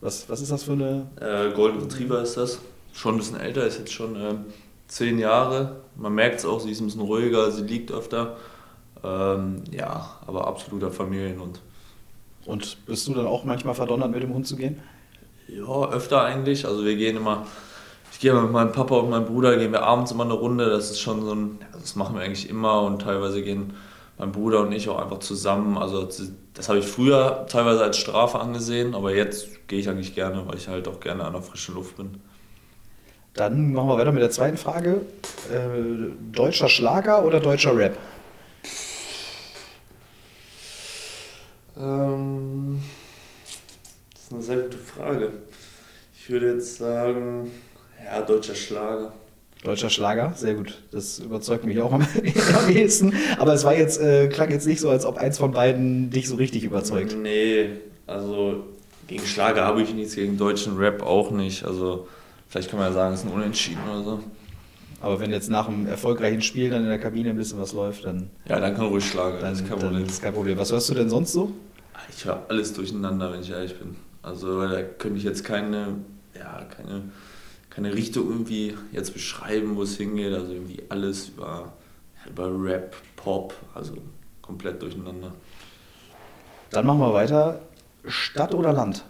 [0.00, 1.06] Was, was ist das für eine?
[1.20, 2.58] Äh, Golden Retriever ist das.
[2.92, 4.34] Schon ein bisschen älter, ist jetzt schon äh,
[4.88, 5.76] zehn Jahre.
[5.96, 8.36] Man merkt es auch, sie ist ein bisschen ruhiger, sie liegt öfter.
[9.04, 11.60] Ähm, ja, aber absoluter Familienhund.
[12.44, 14.80] Und bist du dann auch manchmal verdonnert, mit dem Hund zu gehen?
[15.48, 16.66] Ja, öfter eigentlich.
[16.66, 17.46] Also wir gehen immer
[18.22, 20.70] gehe mit meinem Papa und meinem Bruder, gehen wir abends immer eine Runde.
[20.70, 23.74] Das ist schon so ein, das machen wir eigentlich immer und teilweise gehen
[24.16, 25.76] mein Bruder und ich auch einfach zusammen.
[25.76, 26.08] Also
[26.54, 30.56] das habe ich früher teilweise als Strafe angesehen, aber jetzt gehe ich eigentlich gerne, weil
[30.56, 32.20] ich halt auch gerne an der frischen Luft bin.
[33.34, 35.00] Dann machen wir weiter mit der zweiten Frage.
[35.52, 37.98] Äh, deutscher Schlager oder deutscher Rap?
[41.76, 42.80] Ähm,
[44.12, 45.32] das ist eine sehr gute Frage.
[46.14, 47.50] Ich würde jetzt sagen,
[48.04, 49.12] ja, deutscher Schlager.
[49.62, 50.78] Deutscher Schlager, sehr gut.
[50.90, 52.04] Das überzeugt mich auch am,
[52.68, 53.14] ehesten.
[53.38, 56.28] Aber es war jetzt, äh, klang jetzt nicht so, als ob eins von beiden dich
[56.28, 57.16] so richtig überzeugt.
[57.16, 57.70] Nee,
[58.06, 58.64] also
[59.06, 61.64] gegen Schlager habe ich nichts, gegen deutschen Rap auch nicht.
[61.64, 62.08] Also
[62.48, 64.20] vielleicht kann man ja sagen, es ist ein Unentschieden oder so.
[65.00, 68.04] Aber wenn jetzt nach einem erfolgreichen Spiel dann in der Kabine ein bisschen was läuft,
[68.04, 68.30] dann.
[68.48, 69.38] Ja, dann kann ruhig Schlager.
[69.38, 70.04] Dann, das ist kein Problem.
[70.04, 70.58] ist kein Problem.
[70.58, 71.52] Was hörst du denn sonst so?
[72.16, 73.96] Ich höre alles durcheinander, wenn ich ehrlich bin.
[74.22, 75.96] Also da könnte ich jetzt keine,
[76.36, 77.02] ja, keine
[77.74, 80.34] keine Richtung irgendwie jetzt beschreiben, wo es hingeht.
[80.34, 81.72] Also irgendwie alles über,
[82.28, 83.96] über Rap, Pop, also
[84.42, 85.32] komplett durcheinander.
[86.70, 87.62] Dann machen wir weiter.
[88.06, 89.04] Stadt oder Land?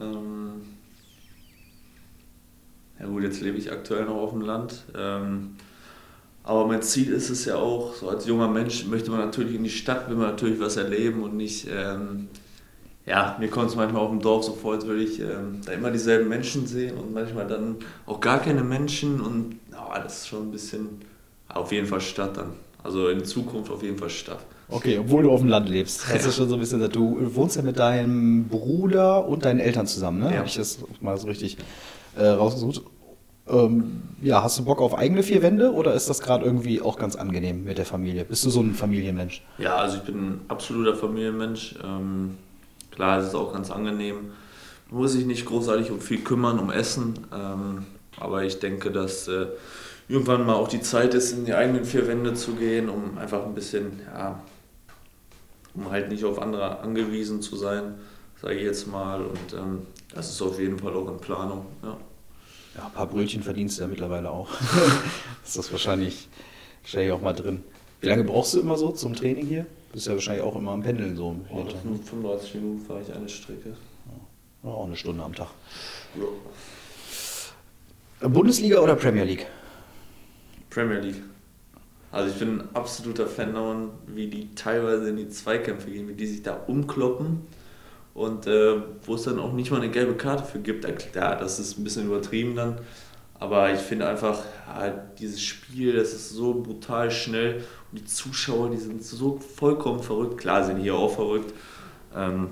[0.00, 0.62] ähm,
[2.98, 4.84] ja gut, jetzt lebe ich aktuell noch auf dem Land.
[4.96, 5.56] Ähm,
[6.44, 9.64] aber mein Ziel ist es ja auch, so als junger Mensch möchte man natürlich in
[9.64, 12.28] die Stadt, will man natürlich was erleben und nicht ähm,
[13.08, 15.72] ja, mir kommt es manchmal auf dem Dorf so vor, als würde ich ähm, da
[15.72, 20.28] immer dieselben Menschen sehen und manchmal dann auch gar keine Menschen und oh, das ist
[20.28, 20.88] schon ein bisschen,
[21.48, 22.52] auf jeden Fall Stadt dann.
[22.84, 24.40] Also in Zukunft auf jeden Fall Stadt.
[24.68, 26.04] Okay, obwohl du auf dem Land lebst.
[26.12, 29.86] Das ist schon so ein bisschen, du wohnst ja mit deinem Bruder und deinen Eltern
[29.86, 30.30] zusammen, ne?
[30.30, 30.38] Ja.
[30.38, 31.56] Habe ich das mal so richtig
[32.16, 32.82] äh, rausgesucht.
[33.48, 36.98] Ähm, ja, hast du Bock auf eigene vier Wände oder ist das gerade irgendwie auch
[36.98, 38.26] ganz angenehm mit der Familie?
[38.26, 39.42] Bist du so ein Familienmensch?
[39.56, 41.74] Ja, also ich bin ein absoluter Familienmensch.
[41.82, 42.36] Ähm,
[42.98, 44.32] klar, es ist auch ganz angenehm.
[44.90, 47.14] Man muss sich nicht großartig um viel kümmern, um Essen.
[47.32, 47.86] Ähm,
[48.18, 49.46] aber ich denke, dass äh,
[50.08, 53.44] irgendwann mal auch die Zeit ist, in die eigenen vier Wände zu gehen, um einfach
[53.44, 54.42] ein bisschen, ja,
[55.74, 57.94] um halt nicht auf andere angewiesen zu sein,
[58.42, 59.22] sage ich jetzt mal.
[59.22, 61.66] Und ähm, das ist auf jeden Fall auch in Planung.
[61.84, 61.96] Ja.
[62.74, 64.48] Ja, ein paar Brötchen verdienst du ja mittlerweile auch.
[65.44, 66.28] das ist wahrscheinlich,
[66.82, 67.62] wahrscheinlich auch mal drin.
[68.00, 69.66] Wie lange brauchst du immer so zum Training hier?
[69.88, 71.34] Du bist ja wahrscheinlich auch immer am Pendeln so.
[71.50, 73.74] Oh, 35 Minuten fahre ich eine Strecke.
[74.62, 75.48] Ja, auch eine Stunde am Tag.
[78.20, 78.28] Ja.
[78.28, 79.46] Bundesliga oder Premier League?
[80.68, 81.22] Premier League.
[82.10, 86.14] Also ich bin ein absoluter Fan davon, wie die teilweise in die Zweikämpfe gehen, wie
[86.14, 87.42] die sich da umkloppen
[88.14, 90.86] und äh, wo es dann auch nicht mal eine gelbe Karte für gibt.
[91.14, 92.78] Ja, das ist ein bisschen übertrieben dann.
[93.40, 98.70] Aber ich finde einfach, ja, dieses Spiel, das ist so brutal schnell und die Zuschauer,
[98.70, 100.38] die sind so vollkommen verrückt.
[100.38, 101.54] Klar sind hier auch verrückt.
[102.14, 102.50] Ähm,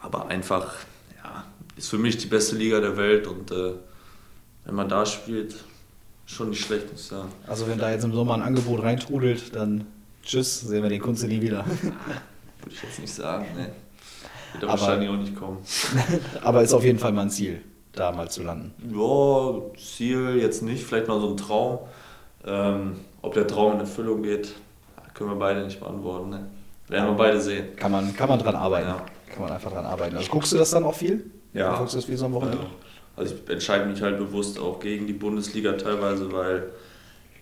[0.00, 0.76] aber einfach,
[1.22, 1.44] ja,
[1.76, 3.72] ist für mich die beste Liga der Welt und äh,
[4.64, 5.56] wenn man da spielt,
[6.26, 7.28] schon nicht schlecht, muss ich sagen.
[7.46, 9.86] Also wenn da jetzt im Sommer ein Angebot reintrudelt, dann
[10.22, 11.64] tschüss, sehen wir den Kunze nie wieder.
[12.62, 13.70] Würde ich jetzt nicht sagen, ne.
[14.52, 15.58] Wird aber, wahrscheinlich auch nicht kommen.
[16.42, 17.60] aber ist auf jeden Fall mal ein Ziel,
[17.96, 18.72] da mal zu landen.
[18.94, 21.78] Ja, Ziel jetzt nicht, vielleicht mal so ein Traum.
[22.46, 24.54] Ähm, ob der Traum in Erfüllung geht,
[25.14, 26.30] können wir beide nicht beantworten.
[26.30, 26.46] Ne?
[26.88, 27.74] Werden wir beide sehen.
[27.76, 28.88] Kann man, kann man dran arbeiten.
[28.88, 29.04] Ja.
[29.32, 30.16] Kann man einfach dran arbeiten.
[30.16, 31.30] Also guckst du das dann auch viel?
[31.52, 31.76] Ja.
[31.76, 32.58] Guckst du das viel so am Wochenende?
[32.58, 32.70] Ja.
[33.16, 36.70] Also ich entscheide mich halt bewusst auch gegen die Bundesliga teilweise, weil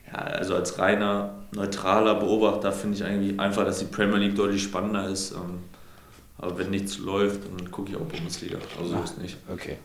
[0.07, 4.63] ja, also als reiner neutraler Beobachter finde ich eigentlich einfach, dass die Premier League deutlich
[4.63, 5.33] spannender ist.
[5.33, 5.65] Ähm,
[6.39, 8.59] aber wenn nichts läuft, dann gucke ich auch Bundesliga.
[8.79, 9.37] Also so ah, ist nicht.
[9.53, 9.79] Okay.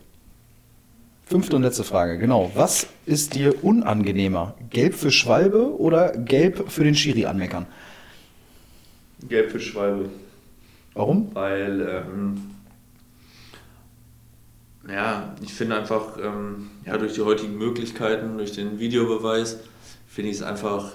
[1.29, 2.51] Fünfte und letzte Frage, genau.
[2.55, 4.55] Was ist dir unangenehmer?
[4.71, 7.67] Gelb für Schwalbe oder gelb für den Schiri anmeckern?
[9.27, 10.09] Gelb für Schwalbe.
[10.95, 11.29] Warum?
[11.35, 12.41] Weil, ähm,
[14.89, 19.59] ja, ich finde einfach, ähm, ja, durch die heutigen Möglichkeiten, durch den Videobeweis,
[20.07, 20.93] finde ich es einfach,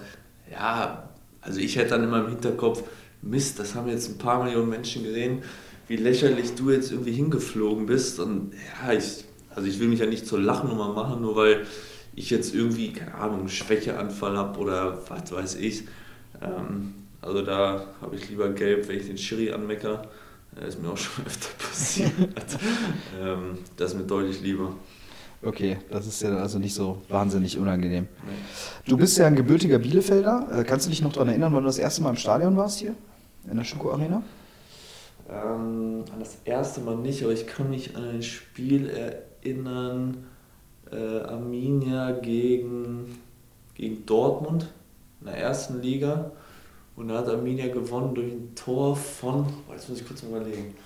[0.51, 1.11] ja,
[1.43, 2.83] also ich hätte dann immer im Hinterkopf,
[3.23, 5.45] Mist, das haben jetzt ein paar Millionen Menschen gesehen,
[5.87, 8.19] wie lächerlich du jetzt irgendwie hingeflogen bist.
[8.19, 11.67] Und ja, ich, also ich will mich ja nicht zur Lachnummer machen, nur weil
[12.15, 15.85] ich jetzt irgendwie, keine Ahnung, einen Schwächeanfall habe oder was weiß ich.
[16.43, 20.03] Ähm, also da habe ich lieber gelb, wenn ich den Schiri anmecker.
[20.55, 22.13] Das ist mir auch schon öfter passiert.
[23.21, 24.75] ähm, das ist mir deutlich lieber.
[25.43, 28.09] Okay, das ist ja also nicht so wahnsinnig unangenehm.
[28.87, 30.49] Du bist ja ein gebürtiger Bielefelder.
[30.53, 32.79] Äh, kannst du dich noch daran erinnern, wann du das erste Mal im Stadion warst
[32.79, 32.95] hier?
[33.51, 34.23] In der Schuko Arena?
[35.29, 39.34] Ähm, an das erste Mal nicht, aber ich kann mich an ein Spiel erinnern.
[40.95, 43.19] Äh, Arminia gegen,
[43.75, 44.69] gegen Dortmund
[45.21, 46.31] in der ersten Liga.
[46.97, 50.41] Und da hat Arminia gewonnen durch ein Tor von, oh, jetzt muss ich kurz mal
[50.41, 50.77] überlegen,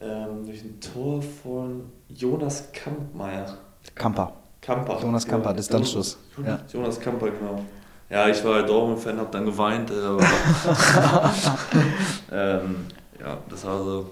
[0.00, 3.56] ähm, durch ein Tor von Jonas Kampmeier.
[3.94, 4.32] Kamper.
[4.60, 4.98] Kamper.
[5.00, 5.56] Jonas Kamper, ja.
[5.56, 6.18] Distanzschuss.
[6.44, 6.58] Ja.
[6.72, 7.62] Jonas Kamper, genau.
[8.10, 9.90] Ja, ich war Dortmund-Fan, hab dann geweint.
[9.90, 9.94] Äh,
[12.32, 12.86] ähm,
[13.20, 14.10] ja, das war so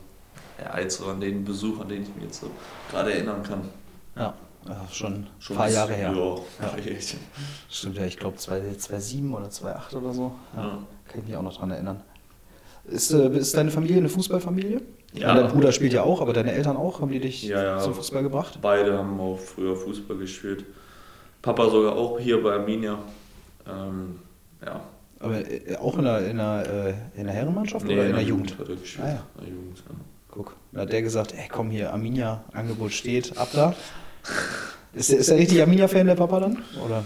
[0.81, 2.51] jetzt so an den Besuch, an den ich mich jetzt so
[2.91, 3.69] gerade erinnern kann.
[4.17, 4.35] Ja,
[4.93, 6.13] schon, schon ein paar Jahre her.
[6.13, 6.95] Ja, ja.
[7.71, 10.33] Stimmt ja, ich glaube 2007 oder 2008 oder so.
[10.55, 10.79] Ja, ja.
[11.09, 12.03] Kann ich mich auch noch dran erinnern.
[12.85, 14.83] Ist, äh, ist deine Familie eine Fußballfamilie?
[15.13, 15.35] Ja.
[15.35, 17.01] Dein Bruder spielt ja auch, aber deine Eltern auch?
[17.01, 17.79] Haben die dich ja, ja.
[17.79, 18.59] zum Fußball gebracht?
[18.61, 20.65] Beide haben auch früher Fußball gespielt.
[21.43, 22.99] Papa sogar auch hier bei Arminia.
[23.67, 24.19] Ähm,
[24.65, 24.81] ja.
[25.19, 28.23] Aber äh, auch in der, in der, äh, in der Herrenmannschaft nee, oder in der,
[28.23, 28.59] Jugend?
[28.59, 29.07] Hat er gespielt.
[29.07, 29.23] Ah, ja.
[29.39, 29.95] In der Jugend, ja.
[30.31, 33.75] Guck, da hat der gesagt, ey komm hier, Arminia-Angebot steht, ab da.
[34.93, 36.65] Ist, ist er richtig Arminia-Fan, der Papa dann?
[36.85, 37.05] Oder?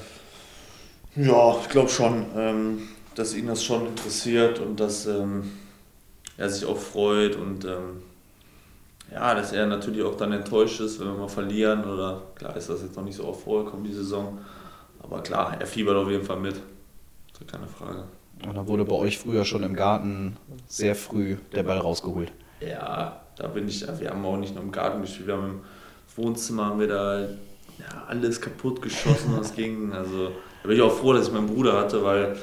[1.16, 5.50] Ja, ich glaube schon, ähm, dass ihn das schon interessiert und dass ähm,
[6.38, 8.02] er sich auch freut und ähm,
[9.12, 12.70] ja, dass er natürlich auch dann enttäuscht ist, wenn wir mal verlieren oder klar ist
[12.70, 14.38] das jetzt noch nicht so oft vorgekommen, die Saison.
[15.02, 16.54] Aber klar, er fiebert auf jeden Fall mit.
[17.32, 18.04] Das ist keine Frage.
[18.46, 22.32] Und dann wurde bei euch früher schon im Garten sehr früh der Ball rausgeholt.
[22.68, 25.60] Ja, da bin ich, wir haben auch nicht nur im Garten gespielt, wir haben im
[26.16, 29.92] Wohnzimmer haben wir da ja, alles kaputt geschossen, was ging.
[29.92, 30.28] Also
[30.62, 32.36] da bin ich auch froh, dass ich meinen Bruder hatte, weil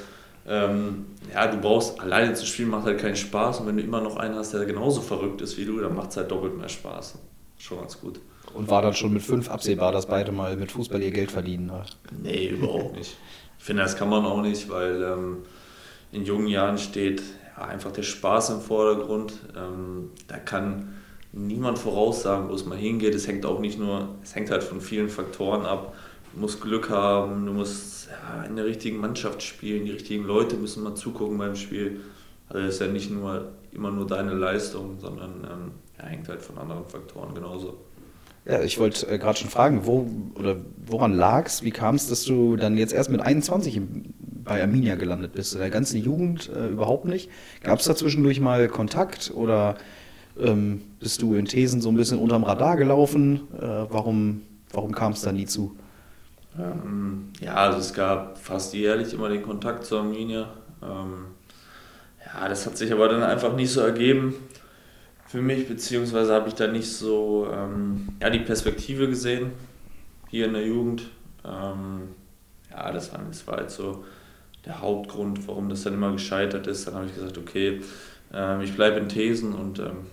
[0.48, 4.02] ähm, ja, du brauchst, alleine zu spielen macht halt keinen Spaß und wenn du immer
[4.02, 6.70] noch einen hast, der genauso verrückt ist wie du, dann macht es halt doppelt mehr
[6.70, 7.20] Spaß.
[7.58, 8.20] Schon ganz gut.
[8.54, 11.72] Und war dann schon mit fünf absehbar, dass beide mal mit Fußball ihr Geld verdienen?
[11.72, 11.96] Hat.
[12.22, 13.16] Nee, überhaupt nicht.
[13.60, 15.38] Ich finde, das kann man auch nicht, weil ähm,
[16.12, 17.22] in jungen Jahren steht
[17.56, 19.34] ja, einfach der Spaß im Vordergrund.
[19.56, 20.96] Ähm, da kann
[21.34, 23.16] niemand voraussagen, wo es mal hingeht.
[23.16, 25.94] Es hängt auch nicht nur, es hängt halt von vielen Faktoren ab.
[26.34, 30.56] Du musst Glück haben, du musst ja, in der richtigen Mannschaft spielen, die richtigen Leute
[30.56, 32.02] müssen mal zugucken beim Spiel.
[32.48, 36.42] Also es ist ja nicht nur immer nur deine Leistung, sondern ähm, ja, hängt halt
[36.42, 37.78] von anderen Faktoren genauso.
[38.46, 41.64] Ja, ich wollte äh, gerade schon fragen, wo oder woran lag es?
[41.64, 43.80] Wie kam es, dass du dann jetzt erst mit 21
[44.44, 45.54] bei Arminia gelandet bist?
[45.54, 47.30] In der ganzen Jugend äh, überhaupt nicht?
[47.64, 49.76] Gab es da zwischendurch mal Kontakt oder
[50.40, 53.42] ähm, bist du in Thesen so ein bisschen unterm Radar gelaufen?
[53.60, 55.76] Äh, warum warum kam es da nie zu?
[56.58, 60.48] Ähm, ja, also es gab fast jährlich immer den Kontakt zur Arminia.
[60.82, 61.26] Ähm,
[62.26, 64.36] ja, das hat sich aber dann einfach nicht so ergeben
[65.28, 69.52] für mich, beziehungsweise habe ich da nicht so ähm, ja, die Perspektive gesehen
[70.30, 71.04] hier in der Jugend.
[71.46, 72.10] Ähm,
[72.70, 74.04] ja, das war, das war jetzt so
[74.66, 76.88] der Hauptgrund, warum das dann immer gescheitert ist.
[76.88, 77.82] Dann habe ich gesagt, okay,
[78.34, 80.06] ähm, ich bleibe in Thesen und ähm,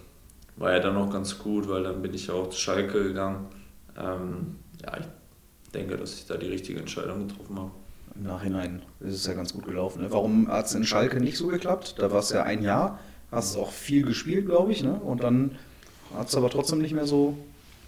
[0.56, 3.46] war ja dann auch ganz gut, weil dann bin ich ja auch zu Schalke gegangen.
[3.96, 7.70] Ähm, ja, ich denke, dass ich da die richtige Entscheidung getroffen habe.
[8.14, 10.02] Im Nachhinein ist es ja ganz gut gelaufen.
[10.02, 10.10] Ne?
[10.10, 11.96] Warum hat es in Schalke nicht so geklappt?
[11.98, 12.98] Da war es ja ein Jahr
[13.30, 14.94] hast auch viel gespielt, glaube ich, ne?
[14.94, 15.52] und dann
[16.16, 17.36] hat es aber trotzdem nicht mehr so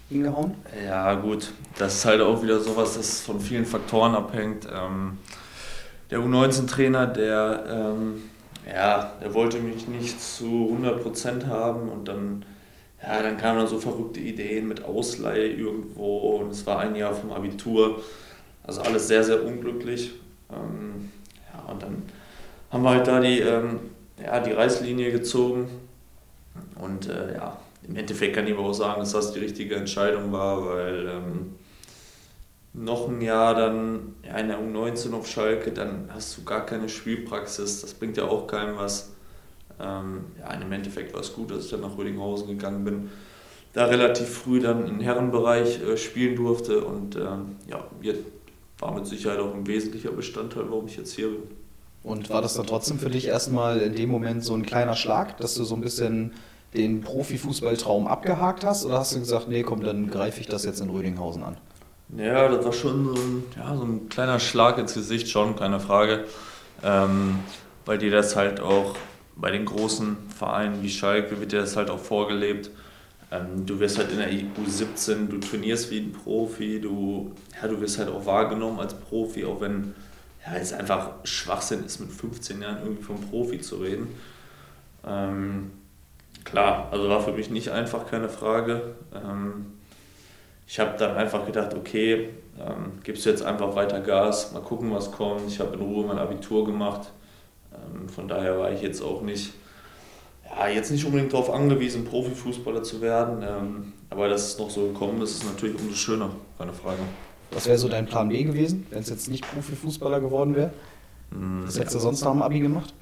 [0.09, 0.53] hingehauen.
[0.85, 4.67] Ja, gut, das ist halt auch wieder sowas, das von vielen Faktoren abhängt.
[4.71, 5.17] Ähm,
[6.11, 8.21] der U19-Trainer, der, ähm,
[8.67, 12.45] ja, der wollte mich nicht zu 100% haben und dann,
[13.01, 17.13] ja, dann kamen dann so verrückte Ideen mit Ausleihe irgendwo und es war ein Jahr
[17.13, 18.03] vom Abitur.
[18.63, 20.11] Also alles sehr, sehr unglücklich.
[20.51, 21.11] Ähm,
[21.51, 22.03] ja, und dann
[22.69, 23.79] haben wir halt da die ähm,
[24.23, 25.67] ja, die Reißlinie gezogen.
[26.75, 30.31] Und äh, ja, im Endeffekt kann ich aber auch sagen, dass das die richtige Entscheidung
[30.31, 31.55] war, weil ähm,
[32.73, 36.87] noch ein Jahr dann ja, in der U19 auf Schalke, dann hast du gar keine
[36.87, 37.81] Spielpraxis.
[37.81, 39.11] Das bringt ja auch keinem was.
[39.79, 43.09] Ähm, ja, im Endeffekt war es gut, dass ich dann nach Rödinghausen gegangen bin.
[43.73, 47.83] Da relativ früh dann im Herrenbereich äh, spielen durfte und ähm, ja,
[48.79, 51.43] war mit Sicherheit auch ein wesentlicher Bestandteil, warum ich jetzt hier bin.
[52.03, 55.37] Und war das dann trotzdem für dich erstmal in dem Moment so ein kleiner Schlag,
[55.37, 56.33] dass du so ein bisschen
[56.73, 58.85] den Profifußballtraum abgehakt hast?
[58.85, 61.57] Oder hast du gesagt, nee, komm, dann greife ich das jetzt in Rödinghausen an?
[62.17, 65.79] Ja, das war schon so ein, ja, so ein kleiner Schlag ins Gesicht, schon, keine
[65.79, 66.25] Frage.
[66.83, 67.39] Ähm,
[67.85, 68.95] weil dir das halt auch
[69.35, 72.69] bei den großen Vereinen wie Schalke wird dir das halt auch vorgelebt.
[73.31, 77.79] Ähm, du wirst halt in der EU17, du trainierst wie ein Profi, du, ja, du
[77.79, 79.95] wirst halt auch wahrgenommen als Profi, auch wenn
[80.45, 84.09] ja, es einfach Schwachsinn ist, mit 15 Jahren irgendwie vom Profi zu reden.
[85.07, 85.71] Ähm,
[86.43, 88.95] klar, also war für mich nicht einfach, keine Frage.
[89.13, 89.65] Ähm,
[90.71, 94.89] ich habe dann einfach gedacht, okay, ähm, gibst du jetzt einfach weiter Gas, mal gucken,
[94.93, 95.45] was kommt.
[95.49, 97.11] Ich habe in Ruhe mein Abitur gemacht.
[97.73, 99.51] Ähm, von daher war ich jetzt auch nicht,
[100.45, 103.43] ja, jetzt nicht unbedingt darauf angewiesen, Profifußballer zu werden.
[103.45, 106.99] Ähm, aber dass es noch so gekommen ist, ist natürlich umso schöner, keine Frage.
[107.51, 110.71] Was wäre so dein Plan B gewesen, wenn es jetzt nicht Profifußballer geworden wäre?
[111.33, 111.63] Hm.
[111.65, 112.93] Was hättest du sonst noch am Abi gemacht?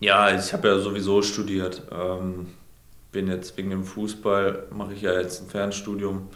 [0.00, 1.86] Ja, ich habe ja sowieso studiert.
[1.92, 2.48] Ähm,
[3.12, 6.26] bin jetzt wegen dem Fußball, mache ich ja jetzt ein Fernstudium.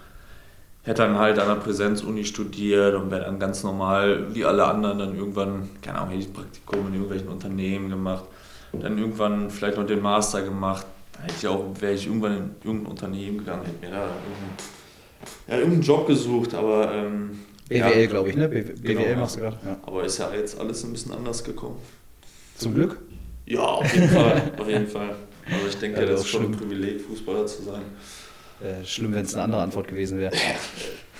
[0.83, 4.99] Hätte dann halt an der Präsenzuni studiert und wäre dann ganz normal, wie alle anderen,
[4.99, 8.25] dann irgendwann, keine Ahnung, hätte ich Praktikum in irgendwelchen Unternehmen gemacht.
[8.73, 10.87] Dann irgendwann vielleicht noch den Master gemacht.
[11.12, 14.09] Dann hätte ich auch, wäre ich irgendwann in irgendein Unternehmen gegangen, hätte mir da
[15.49, 16.93] ja, irgendeinen Job gesucht, aber.
[16.93, 18.49] Ähm, BWL, ja, glaube ich, ne?
[18.49, 19.59] BWL genau, machst du gerade.
[19.64, 19.77] Ja.
[19.83, 21.77] Aber ist ja jetzt alles ein bisschen anders gekommen.
[22.57, 22.99] Zum Glück?
[23.47, 24.53] Ja, auf jeden Fall.
[24.59, 25.14] auf jeden Fall.
[25.47, 27.83] Aber ich denke, ja, das, das ist schon ein Privileg, Fußballer zu sein.
[28.62, 30.33] Äh, schlimm, wenn es eine andere Antwort gewesen wäre.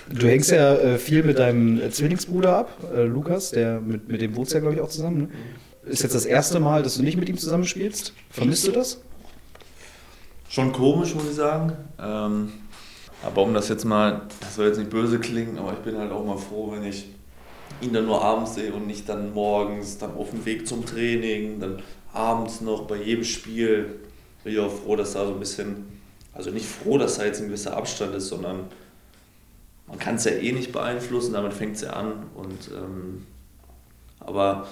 [0.09, 4.35] Du hängst ja äh, viel mit deinem Zwillingsbruder ab, äh, Lukas, der mit, mit dem
[4.35, 5.17] wohnst ja, glaube ich, auch zusammen.
[5.17, 5.29] Ne?
[5.85, 8.13] Ist jetzt das erste Mal, dass du nicht mit ihm zusammenspielst?
[8.29, 9.01] Vermisst du das?
[10.49, 11.73] Schon komisch, muss ich sagen.
[11.99, 12.51] Ähm,
[13.23, 16.11] aber um das jetzt mal, das soll jetzt nicht böse klingen, aber ich bin halt
[16.11, 17.07] auch mal froh, wenn ich
[17.81, 21.59] ihn dann nur abends sehe und nicht dann morgens, dann auf dem Weg zum Training,
[21.59, 21.81] dann
[22.13, 23.99] abends noch bei jedem Spiel.
[24.43, 25.85] Bin ich auch froh, dass da so ein bisschen,
[26.41, 28.65] also nicht froh, dass da jetzt ein gewisser Abstand ist, sondern
[29.87, 32.13] man kann es ja eh nicht beeinflussen, damit fängt es ja an.
[32.33, 33.27] Und, ähm,
[34.19, 34.67] aber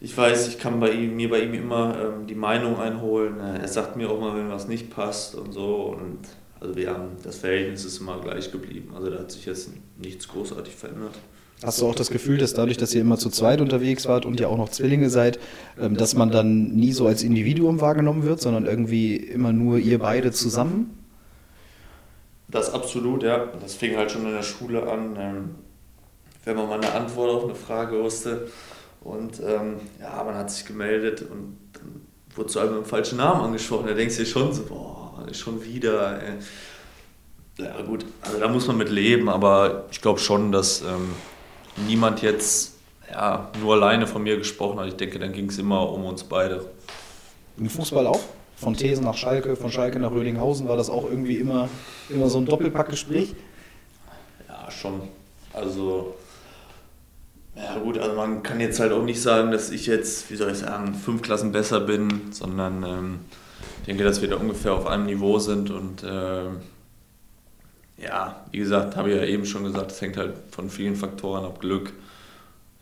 [0.00, 3.38] ich weiß, ich kann bei ihm, mir bei ihm immer ähm, die Meinung einholen.
[3.38, 5.96] Er sagt mir auch mal, wenn was nicht passt und so.
[5.96, 6.18] Und
[6.58, 8.94] also wir haben, das Verhältnis ist immer gleich geblieben.
[8.96, 11.14] Also da hat sich jetzt nichts großartig verändert.
[11.62, 14.40] Hast du auch das Gefühl, dass dadurch, dass ihr immer zu zweit unterwegs wart und
[14.40, 15.38] ihr auch noch Zwillinge seid,
[15.80, 19.98] ähm, dass man dann nie so als Individuum wahrgenommen wird, sondern irgendwie immer nur ihr
[19.98, 20.98] beide zusammen?
[22.48, 23.46] Das absolut, ja.
[23.60, 25.54] Das fing halt schon in der Schule an, ähm,
[26.44, 28.48] wenn man mal eine Antwort auf eine Frage wusste.
[29.00, 32.02] Und ähm, ja, man hat sich gemeldet und dann
[32.34, 33.86] wurde zu einem mit dem falschen Namen angesprochen.
[33.86, 36.22] Da denkst du dir schon so, boah, schon wieder.
[36.22, 36.34] Ey.
[37.58, 41.10] Ja gut, also da muss man mit leben, aber ich glaube schon, dass ähm,
[41.76, 42.74] niemand jetzt
[43.10, 44.88] ja, nur alleine von mir gesprochen hat.
[44.88, 46.66] Ich denke, dann ging es immer um uns beide.
[47.56, 48.20] Im Fußball auch?
[48.56, 51.68] Von Thesen nach Schalke, von Schalke nach Rödinghausen war das auch irgendwie immer,
[52.08, 53.34] immer so ein Doppelpackgespräch?
[54.48, 55.02] Ja, schon.
[55.52, 56.14] Also,
[57.56, 60.52] ja gut, also man kann jetzt halt auch nicht sagen, dass ich jetzt, wie soll
[60.52, 63.18] ich sagen, fünf Klassen besser bin, sondern ähm,
[63.80, 66.44] ich denke, dass wir da ungefähr auf einem Niveau sind und äh,
[67.96, 71.44] ja, wie gesagt, habe ich ja eben schon gesagt, es hängt halt von vielen Faktoren
[71.44, 71.60] ab.
[71.60, 71.92] Glück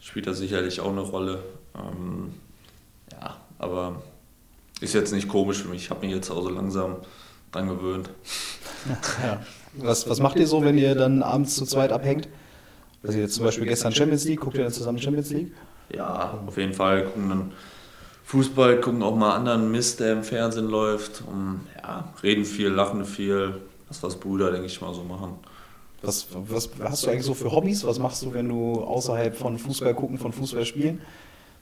[0.01, 1.43] spielt da sicherlich auch eine Rolle.
[1.75, 2.35] Ähm,
[3.13, 4.03] ja, aber
[4.81, 5.83] ist jetzt nicht komisch für mich.
[5.83, 6.97] Ich habe mich jetzt auch so langsam
[7.51, 8.11] dran gewöhnt.
[9.23, 9.41] Ja.
[9.75, 12.29] Was, was macht ihr so, wenn ihr dann abends zu zweit abhängt?
[13.05, 15.53] Also jetzt zum Beispiel gestern Champions League, guckt ihr dann zusammen Champions League?
[15.95, 17.05] Ja, auf jeden Fall.
[17.05, 17.53] Gucken dann
[18.25, 21.23] Fußball, gucken auch mal anderen Mist, der im Fernsehen läuft.
[21.27, 23.61] Und, ja, reden viel, lachen viel,
[23.93, 25.39] das, was Brüder, denke ich mal, so machen.
[26.03, 27.85] Was, was hast du eigentlich so für Hobbys?
[27.87, 31.01] Was machst du, wenn du außerhalb von Fußball gucken, von Fußball spielen?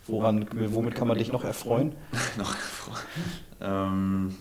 [0.07, 1.93] Woran, womit kann man dich noch erfreuen?
[2.39, 3.05] noch erfreuen.
[3.61, 4.37] Ähm,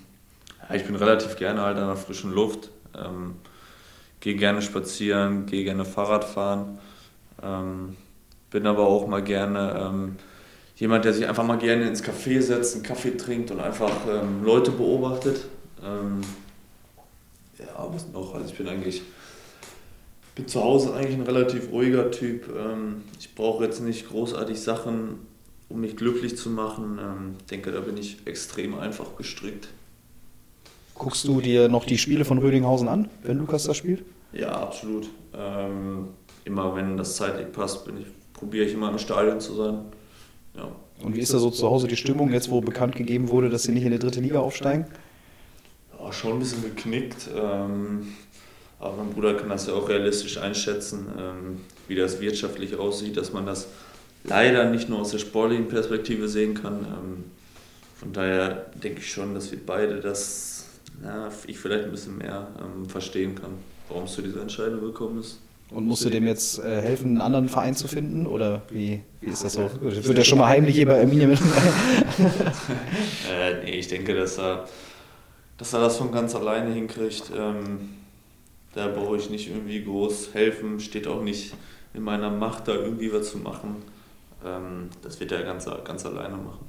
[0.69, 2.69] ja, ich bin relativ gerne halt an der frischen Luft.
[2.97, 3.35] Ähm,
[4.21, 6.79] gehe gerne spazieren, gehe gerne Fahrrad fahren.
[7.43, 7.97] Ähm,
[8.51, 10.15] bin aber auch mal gerne ähm,
[10.77, 14.43] jemand, der sich einfach mal gerne ins Café setzt, einen Kaffee trinkt und einfach ähm,
[14.43, 15.45] Leute beobachtet.
[17.59, 18.33] Ja, was noch?
[18.33, 19.01] Also ich bin eigentlich
[20.39, 22.49] bin zu Hause eigentlich ein relativ ruhiger Typ.
[22.57, 25.19] Ähm, ich brauche jetzt nicht großartig Sachen,
[25.67, 26.97] um mich glücklich zu machen.
[26.99, 29.67] Ähm, ich denke, da bin ich extrem einfach gestrickt.
[30.95, 34.03] Guckst du dir noch die Spiele von Rödinghausen an, wenn Lukas da spielt?
[34.33, 35.09] Ja, absolut.
[35.33, 36.09] Ähm,
[36.45, 39.79] immer wenn das zeitlich passt, bin ich, probiere ich immer im Stadion zu sein.
[40.55, 40.69] Ja.
[41.03, 43.63] Und wie ist da so zu Hause die Stimmung, jetzt wo bekannt gegeben wurde, dass
[43.63, 44.85] sie nicht in die dritte Liga aufsteigen?
[45.99, 47.29] Ja, schon ein bisschen geknickt.
[47.35, 48.13] Ähm,
[48.79, 53.33] aber mein Bruder kann das ja auch realistisch einschätzen, ähm, wie das wirtschaftlich aussieht, dass
[53.33, 53.67] man das
[54.23, 56.85] leider nicht nur aus der sportlichen Perspektive sehen kann.
[56.85, 57.23] Ähm,
[57.95, 60.65] von daher denke ich schon, dass wir beide das,
[61.03, 63.51] ja, ich vielleicht ein bisschen mehr ähm, verstehen kann,
[63.89, 65.39] warum es zu dieser Entscheidung gekommen ist.
[65.71, 68.25] Und musst du dem jetzt äh, helfen, einen anderen Verein zu finden?
[68.25, 69.69] Oder wie, wie ist das so?
[69.81, 71.39] Wird er schon mal heimlich hier bei Arminia mit?
[73.31, 74.67] äh, nee, ich denke, dass er,
[75.59, 77.31] dass er das von ganz alleine hinkriegt.
[77.37, 77.89] Ähm,
[78.73, 81.53] da brauche ich nicht irgendwie groß helfen, steht auch nicht
[81.93, 83.75] in meiner Macht, da irgendwie was zu machen.
[84.43, 86.65] Ähm, das wird er ganz, ganz alleine machen.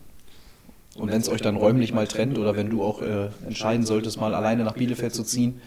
[0.96, 4.20] Und wenn es euch dann räumlich mal trennt oder wenn du auch äh, entscheiden solltest,
[4.20, 5.60] mal alleine nach Bielefeld zu ziehen,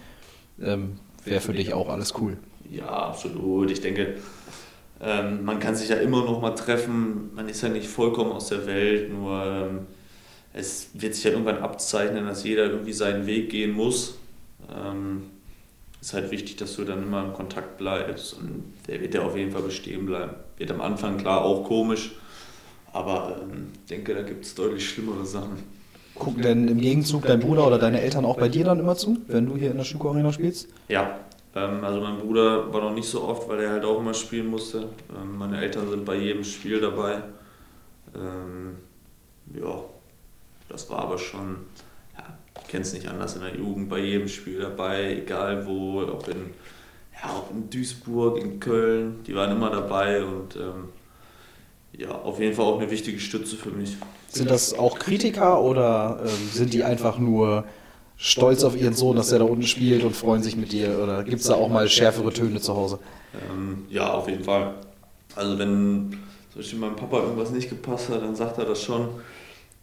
[0.62, 2.38] ähm, wäre für dich auch alles cool.
[2.70, 3.72] Ja, absolut.
[3.72, 4.18] Ich denke,
[5.00, 7.34] ähm, man kann sich ja immer noch mal treffen.
[7.36, 9.80] Man ist ja nicht vollkommen aus der Welt, nur ähm,
[10.54, 14.16] es wird sich ja irgendwann abzeichnen, dass jeder irgendwie seinen Weg gehen muss.
[14.74, 15.24] Ähm,
[16.00, 19.36] ist halt wichtig, dass du dann immer in Kontakt bleibst und der wird ja auf
[19.36, 20.34] jeden Fall bestehen bleiben.
[20.58, 22.12] Wird am Anfang klar auch komisch,
[22.92, 25.64] aber ich ähm, denke, da gibt es deutlich schlimmere Sachen.
[26.16, 29.18] Gucken denn im Gegenzug dein Bruder oder deine Eltern auch bei dir dann immer zu,
[29.28, 30.68] wenn du hier in der Schuko Arena spielst?
[30.90, 31.20] Ja,
[31.56, 34.48] ähm, also mein Bruder war noch nicht so oft, weil er halt auch immer spielen
[34.48, 34.90] musste.
[35.10, 37.24] Ähm, meine Eltern sind bei jedem Spiel dabei.
[38.14, 38.76] Ähm,
[39.56, 39.84] ja,
[40.70, 41.58] das war aber schon
[42.74, 46.56] kenne es nicht anders in der Jugend, bei jedem Spiel dabei, egal wo, ob in,
[47.14, 50.90] ja, ob in Duisburg, in Köln, die waren immer dabei und ähm,
[51.96, 53.96] ja, auf jeden Fall auch eine wichtige Stütze für mich.
[54.28, 57.66] Sind das auch Kritiker oder ähm, sind die einfach nur
[58.18, 61.00] stolz auf ihren Sohn, dass er da unten spielt und freuen sich mit dir?
[61.00, 62.98] Oder gibt es da auch mal schärfere Töne zu Hause?
[63.52, 64.74] Ähm, ja, auf jeden Fall.
[65.36, 66.18] Also wenn
[66.52, 69.10] zum Beispiel meinem Papa irgendwas nicht gepasst hat, dann sagt er das schon.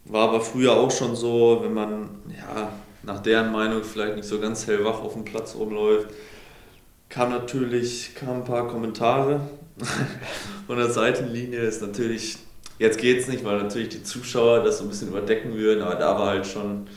[0.05, 2.71] War aber früher auch schon so, wenn man ja,
[3.03, 6.07] nach deren Meinung vielleicht nicht so ganz hellwach auf dem Platz rumläuft,
[7.09, 9.41] kam natürlich kam ein paar Kommentare
[10.67, 11.59] von der Seitenlinie.
[11.59, 12.37] Ist natürlich,
[12.79, 15.95] jetzt geht es nicht, weil natürlich die Zuschauer das so ein bisschen überdecken würden, aber
[15.95, 16.87] da war halt schon,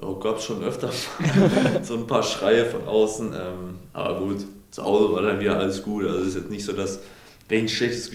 [0.00, 0.90] oh, gab schon öfter
[1.82, 3.32] so ein paar Schreie von außen.
[3.32, 6.06] Ähm, aber gut, zu Hause war dann wieder alles gut.
[6.06, 7.00] Also es ist jetzt nicht so, dass
[7.48, 8.10] wenn ich ein schlechtes,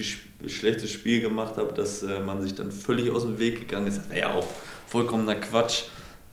[0.46, 3.98] schlechtes Spiel gemacht habe, dass äh, man sich dann völlig aus dem Weg gegangen ist.
[3.98, 4.46] Das wäre ja auch
[4.86, 5.84] vollkommener Quatsch.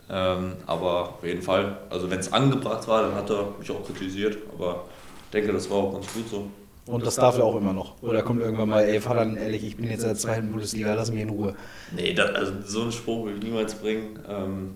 [0.09, 3.85] Ähm, aber auf jeden Fall, also wenn es angebracht war, dann hat er mich auch
[3.85, 4.37] kritisiert.
[4.53, 4.85] Aber
[5.25, 6.51] ich denke, das war auch ganz gut so.
[6.85, 8.01] Und das darf er auch immer noch.
[8.01, 10.93] Oder kommt irgendwann mal, ey, fahr dann ehrlich, ich bin jetzt in der zweiten Bundesliga,
[10.93, 11.55] lass mich in Ruhe.
[11.95, 14.19] Nee, das, also so einen Spruch will ich niemals bringen.
[14.27, 14.75] Ähm,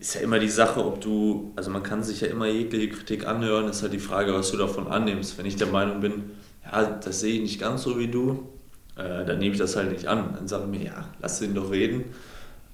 [0.00, 3.26] ist ja immer die Sache, ob du, also man kann sich ja immer jegliche Kritik
[3.26, 5.36] anhören, ist halt die Frage, was du davon annimmst.
[5.36, 6.30] Wenn ich der Meinung bin,
[6.70, 8.48] ja, das sehe ich nicht ganz so wie du,
[8.96, 10.34] äh, dann nehme ich das halt nicht an.
[10.34, 12.04] Dann sage ich mir, ja, lass ihn doch reden.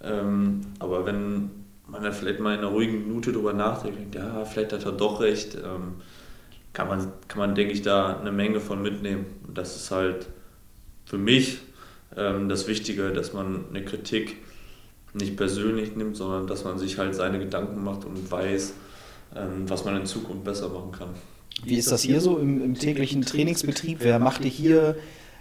[0.03, 1.51] Ähm, aber wenn
[1.87, 5.21] man dann vielleicht mal in einer ruhigen Minute drüber nachdenkt, ja, vielleicht hat er doch
[5.21, 5.95] recht, ähm,
[6.73, 9.27] kann, man, kann man, denke ich, da eine Menge von mitnehmen.
[9.47, 10.27] Und das ist halt
[11.05, 11.61] für mich
[12.17, 14.37] ähm, das Wichtige, dass man eine Kritik
[15.15, 18.75] nicht persönlich nimmt, sondern dass man sich halt seine Gedanken macht und weiß,
[19.37, 21.11] ähm, was man in Zukunft besser machen kann.
[21.65, 23.99] Wie ist das hier so im, im täglichen Trainingsbetrieb?
[24.01, 24.97] Wer macht dich hier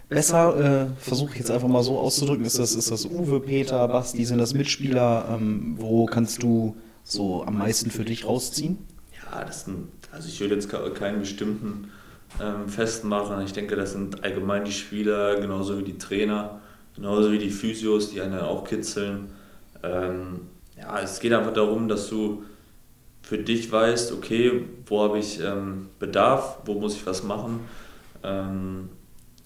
[0.09, 0.91] besser?
[0.91, 2.45] Äh, Versuche ich jetzt einfach mal so auszudrücken.
[2.45, 5.25] Ist das, ist das Uwe, Peter, Basti, sind das Mitspieler?
[5.31, 8.77] Ähm, wo kannst du so am meisten für dich rausziehen?
[9.23, 11.91] Ja, das sind, also ich würde jetzt keinen bestimmten
[12.39, 13.43] ähm, festmachen.
[13.43, 16.61] Ich denke, das sind allgemein die Spieler, genauso wie die Trainer,
[16.95, 19.27] genauso wie die Physios, die einen auch kitzeln.
[19.83, 20.41] Ähm,
[20.77, 22.43] ja, es geht einfach darum, dass du
[23.21, 27.61] für dich weißt, okay, wo habe ich ähm, Bedarf, wo muss ich was machen.
[28.23, 28.89] Ähm,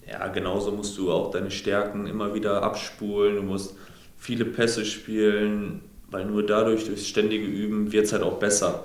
[0.08, 3.36] ja, genauso musst du auch deine Stärken immer wieder abspulen.
[3.36, 3.76] Du musst
[4.16, 8.84] viele Pässe spielen, weil nur dadurch, durch ständige Üben, wird es halt auch besser.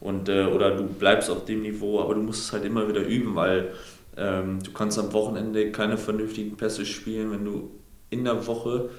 [0.00, 3.00] Und, äh, oder du bleibst auf dem Niveau, aber du musst es halt immer wieder
[3.00, 3.72] üben, weil
[4.16, 7.70] ähm, du kannst am Wochenende keine vernünftigen Pässe spielen, wenn du
[8.10, 8.90] in der Woche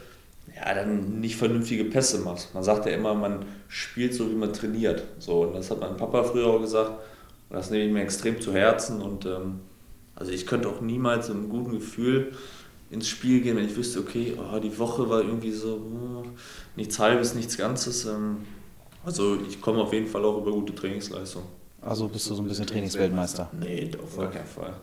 [0.56, 2.54] ja, dann nicht vernünftige Pässe machst.
[2.54, 5.04] Man sagt ja immer, man spielt so, wie man trainiert.
[5.20, 6.92] So, und das hat mein Papa früher auch gesagt.
[7.50, 9.02] Und das nehme ich mir extrem zu Herzen.
[9.02, 9.60] Und ähm,
[10.16, 12.32] also ich könnte auch niemals mit einem guten Gefühl
[12.90, 16.24] ins Spiel gehen, wenn ich wüsste, okay, oh, die Woche war irgendwie so oh,
[16.76, 18.06] nichts Halbes, nichts Ganzes.
[18.06, 18.38] Ähm,
[19.06, 21.44] also ich komme auf jeden Fall auch über gute Trainingsleistung.
[21.82, 23.50] Also bist du so ein bisschen Trainingsweltmeister?
[23.60, 24.74] Nee, auf gar keinen Fall.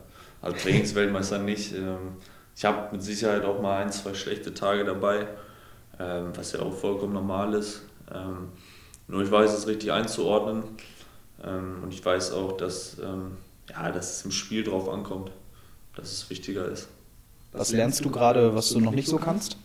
[0.41, 1.73] Also Trainingsweltmeister nicht.
[1.73, 2.17] Ähm,
[2.55, 5.27] ich habe mit Sicherheit auch mal ein, zwei schlechte Tage dabei
[5.99, 7.81] ähm, was ja auch vollkommen normal ist.
[8.13, 8.49] Ähm,
[9.07, 10.63] nur ich weiß es richtig einzuordnen
[11.43, 13.37] ähm, und ich weiß auch, dass, ähm,
[13.69, 15.31] ja, dass es im Spiel drauf ankommt,
[15.95, 16.87] dass es wichtiger ist.
[17.51, 19.57] Was lernst du gerade, was du noch nicht so kannst?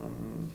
[0.00, 0.50] Ähm,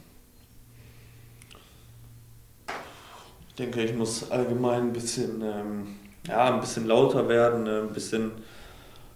[3.50, 5.96] ich denke, ich muss allgemein ein bisschen, ähm,
[6.28, 8.32] ja, ein bisschen lauter werden, ein bisschen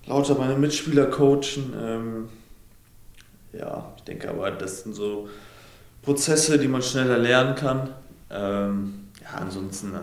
[0.06, 2.30] lauter meine Mitspieler coachen
[3.58, 5.30] ja, ich denke aber, das sind so
[6.02, 7.90] Prozesse, die man schneller lernen kann.
[8.30, 10.00] Ähm, ja, ansonsten äh,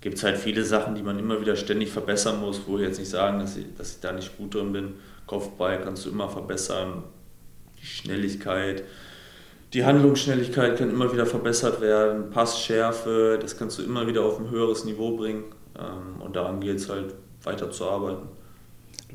[0.00, 2.98] gibt es halt viele Sachen, die man immer wieder ständig verbessern muss, wo ich jetzt
[2.98, 4.94] nicht sagen, dass ich, dass ich da nicht gut drin bin.
[5.26, 7.04] Kopfball kannst du immer verbessern,
[7.80, 8.84] die Schnelligkeit,
[9.72, 14.50] die Handlungsschnelligkeit kann immer wieder verbessert werden, Passschärfe, das kannst du immer wieder auf ein
[14.50, 15.44] höheres Niveau bringen
[15.76, 18.28] ähm, und daran gilt es halt weiter zu arbeiten.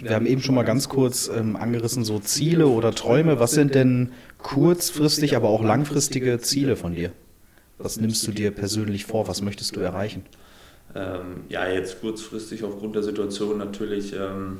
[0.01, 3.39] Wir haben eben schon mal ganz kurz ähm, angerissen, so Ziele oder Träume.
[3.39, 7.11] Was sind denn kurzfristig, aber auch langfristige Ziele von dir?
[7.77, 9.27] Was nimmst du dir persönlich vor?
[9.27, 10.25] Was möchtest du erreichen?
[10.95, 14.59] Ähm, ja, jetzt kurzfristig aufgrund der Situation natürlich ähm,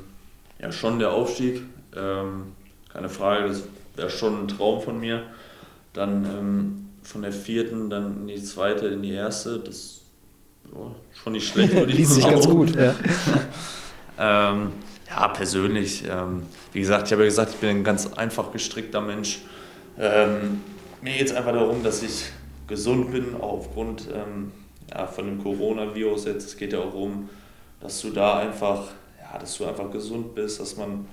[0.60, 1.62] ja, schon der Aufstieg.
[1.96, 2.52] Ähm,
[2.92, 3.64] keine Frage, das
[3.96, 5.24] wäre schon ein Traum von mir.
[5.92, 9.58] Dann ähm, von der vierten dann in die zweite, in die erste.
[9.58, 10.02] Das
[10.74, 11.72] oh, schon nicht schlecht.
[11.86, 12.94] Liest sich ganz gut, ja.
[15.10, 19.00] Ja, persönlich, ähm, wie gesagt, ich habe ja gesagt, ich bin ein ganz einfach gestrickter
[19.00, 19.40] Mensch.
[19.98, 20.62] Ähm,
[21.02, 22.26] mir geht es einfach darum, dass ich
[22.68, 24.52] gesund bin, auch aufgrund ähm,
[24.88, 26.46] ja, von dem Coronavirus jetzt.
[26.46, 27.28] Es geht ja auch darum,
[27.80, 28.84] dass du da einfach,
[29.20, 31.06] ja, dass du einfach gesund bist, dass man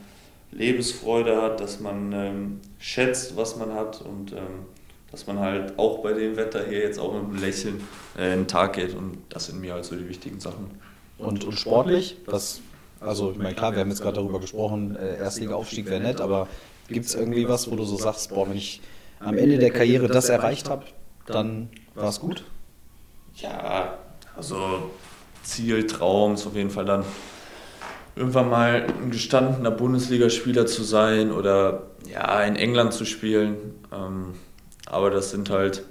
[0.51, 4.65] Lebensfreude hat, dass man ähm, schätzt, was man hat und ähm,
[5.11, 7.81] dass man halt auch bei dem Wetter hier jetzt auch mit einem Lächeln
[8.15, 10.69] äh, in den Tag geht und das sind mir halt so die wichtigen Sachen.
[11.17, 12.61] Und, und sportlich, was
[12.99, 16.47] also, ich meine, klar, wir haben jetzt gerade darüber gesprochen, äh, Erstliga-Aufstieg wäre nett, aber
[16.87, 18.81] gibt es irgendwie was, wo du so sagst, boah, wenn ich
[19.19, 20.85] am Ende der Karriere das erreicht habe,
[21.25, 22.43] dann war es gut?
[23.35, 23.97] Ja,
[24.35, 24.91] also
[25.43, 27.03] Ziel, Traum ist auf jeden Fall dann
[28.15, 33.75] irgendwann mal ein gestandener Bundesligaspieler zu sein oder ja, in England zu spielen.
[33.93, 34.33] Ähm,
[34.85, 35.83] aber das sind halt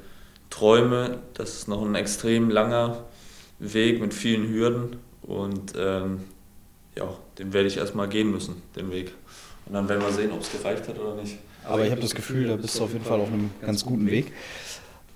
[0.51, 3.05] Träume, das ist noch ein extrem langer
[3.59, 6.21] Weg mit vielen Hürden und ähm,
[6.97, 9.13] ja, den werde ich erstmal gehen müssen, den Weg.
[9.67, 11.39] Und dann werden wir sehen, ob es gereicht hat oder nicht.
[11.65, 14.07] Aber ich habe das Gefühl, da bist du auf jeden Fall auf einem ganz guten
[14.07, 14.33] Weg.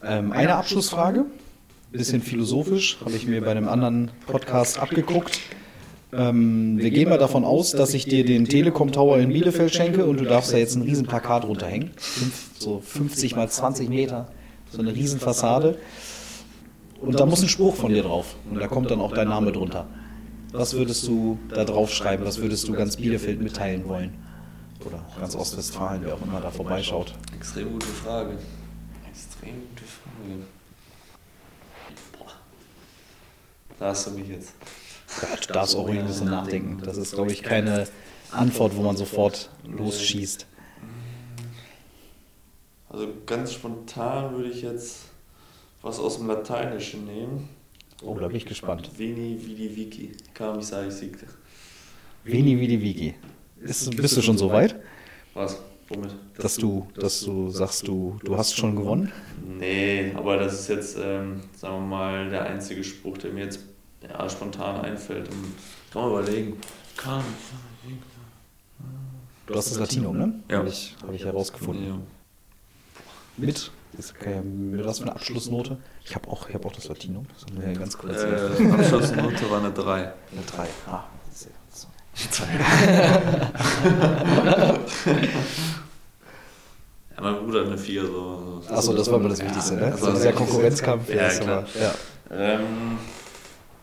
[0.03, 1.24] Ähm, eine Abschlussfrage,
[1.93, 5.41] bisschen philosophisch, habe ich mir bei einem anderen Podcast abgeguckt.
[6.12, 10.05] Ähm, wir gehen mal davon aus, dass ich dir den Telekom Tower in Bielefeld schenke
[10.05, 11.93] und du darfst da jetzt ein riesen Plakat runterhängen.
[12.59, 14.28] so 50 mal 20 Meter,
[14.72, 15.78] so eine riesen Fassade.
[17.01, 18.35] Und da muss ein Spruch von dir drauf.
[18.51, 19.87] Und da kommt dann auch dein Name drunter.
[20.53, 22.24] Was würdest du da drauf schreiben?
[22.24, 24.14] Was würdest du ganz Bielefeld mitteilen wollen?
[24.84, 27.12] Oder ganz Ostwestfalen, wer auch immer da vorbeischaut.
[27.36, 28.38] Extrem gute Frage.
[29.09, 30.46] Extrem gute Frage.
[32.18, 32.32] Boah.
[33.78, 34.55] Da hast du mich jetzt.
[35.22, 36.80] Ja, du darfst auch ruhig ein bisschen nachdenken.
[36.82, 37.86] Das ist, glaube ich, keine
[38.30, 40.46] Antwort, wo man sofort losschießt.
[42.88, 45.03] Also ganz spontan würde ich jetzt
[45.82, 47.48] was aus dem Lateinischen nehmen.
[48.03, 48.90] Oh, da bin ich gespannt.
[48.96, 50.12] Veni, vidi, vici.
[50.32, 51.26] Kam, ich sage, ich siegte.
[52.24, 53.14] Veni, vidi, vici.
[53.61, 54.76] Ist, bist du schon so weit,
[55.34, 55.61] Was?
[55.88, 56.14] Womit?
[56.38, 59.12] dass du, dass du sagst, du, du hast schon gewonnen?
[59.59, 63.61] Nee, aber das ist jetzt, ähm, sagen wir mal, der einzige Spruch, der mir jetzt
[64.03, 65.28] ja, spontan einfällt.
[65.28, 65.55] Und
[65.92, 66.57] kann man überlegen.
[66.96, 67.24] Kam.
[69.46, 70.34] Du hast das Latinum, ne?
[70.48, 70.59] Ja.
[70.59, 71.86] Habe ich, hab ich herausgefunden.
[71.86, 71.98] Ja.
[73.36, 75.76] Mit, das kann ja, mit was für eine Abschlussnote?
[76.11, 77.24] Ich habe auch, ich hab auch das Latinum.
[77.32, 78.16] Das haben wir ja ganz kurz.
[78.16, 79.92] Äh, Abschlussnote war eine 3.
[79.94, 80.12] Eine
[80.56, 80.66] 3.
[80.90, 81.86] Ah, sehr, so.
[87.16, 88.04] Ja, mein Bruder hat eine 4.
[88.06, 88.61] So.
[88.68, 89.90] Achso, das war immer das Wichtigste, ne?
[89.90, 91.08] das So war dieser das Konkurrenzkampf.
[91.14, 91.58] Ja, klar.
[91.58, 91.94] aber- ja.
[92.54, 92.98] Ähm,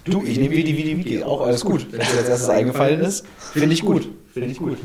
[0.03, 1.23] Du, ich nehme Vidi, Vidi, Vidi.
[1.23, 1.88] Auch alles gut.
[1.91, 4.09] Wenn es dir als erstes eingefallen ist, finde ich gut.
[4.34, 4.78] Finde ich gut.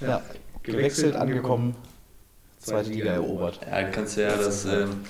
[0.00, 0.08] ja.
[0.08, 0.22] Ja.
[0.62, 1.74] Gewechselt, angekommen,
[2.60, 3.58] zweite Liga erobert.
[3.68, 5.00] ja, kannst du ja das ähm,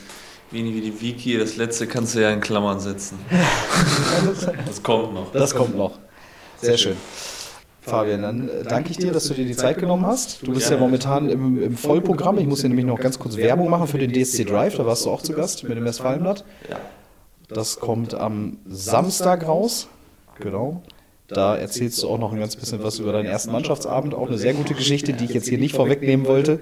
[0.51, 3.19] Vini wie die Wiki, das letzte kannst du ja in Klammern setzen.
[4.67, 5.33] Das kommt noch.
[5.33, 5.99] Das kommt noch.
[6.61, 6.97] Sehr schön.
[7.81, 10.47] Fabian, dann äh, danke ich dir, dass du dir die Zeit genommen hast.
[10.47, 10.83] Du bist ja Gerne.
[10.83, 12.39] momentan im, im Vollprogramm.
[12.39, 14.77] Ich muss hier nämlich noch ganz kurz Werbung machen für den DSC Drive.
[14.77, 16.45] Da warst du auch zu Gast mit dem Westfalenblatt.
[16.69, 16.79] Ja.
[17.49, 19.89] Das kommt am Samstag raus.
[20.39, 20.83] Genau.
[21.31, 24.15] Da erzählst du auch noch ein ganz bisschen was über deinen ersten Mannschaftsabend.
[24.15, 26.61] Auch eine sehr gute Geschichte, die ich jetzt hier nicht vorwegnehmen wollte.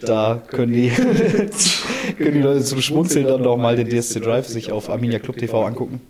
[0.00, 0.90] Da können die,
[2.18, 5.38] können die Leute zum Schmunzeln dann noch mal den DSC Drive sich auf Arminia Club
[5.38, 6.00] TV angucken.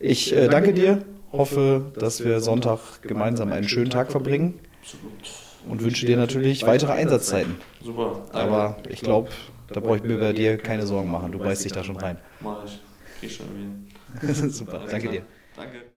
[0.00, 4.58] Ich äh, danke dir, hoffe, dass wir Sonntag gemeinsam einen schönen Tag verbringen
[5.68, 7.56] und wünsche dir natürlich weitere Einsatzzeiten.
[7.84, 8.24] Super.
[8.32, 9.28] Aber ich glaube,
[9.68, 11.30] da brauche ich mir bei dir keine Sorgen machen.
[11.30, 12.18] Du beißt dich da schon rein.
[12.40, 12.80] Mach ich.
[13.20, 14.34] Krieg schon wieder.
[14.50, 15.22] Super, danke dir.
[15.56, 15.82] Danke.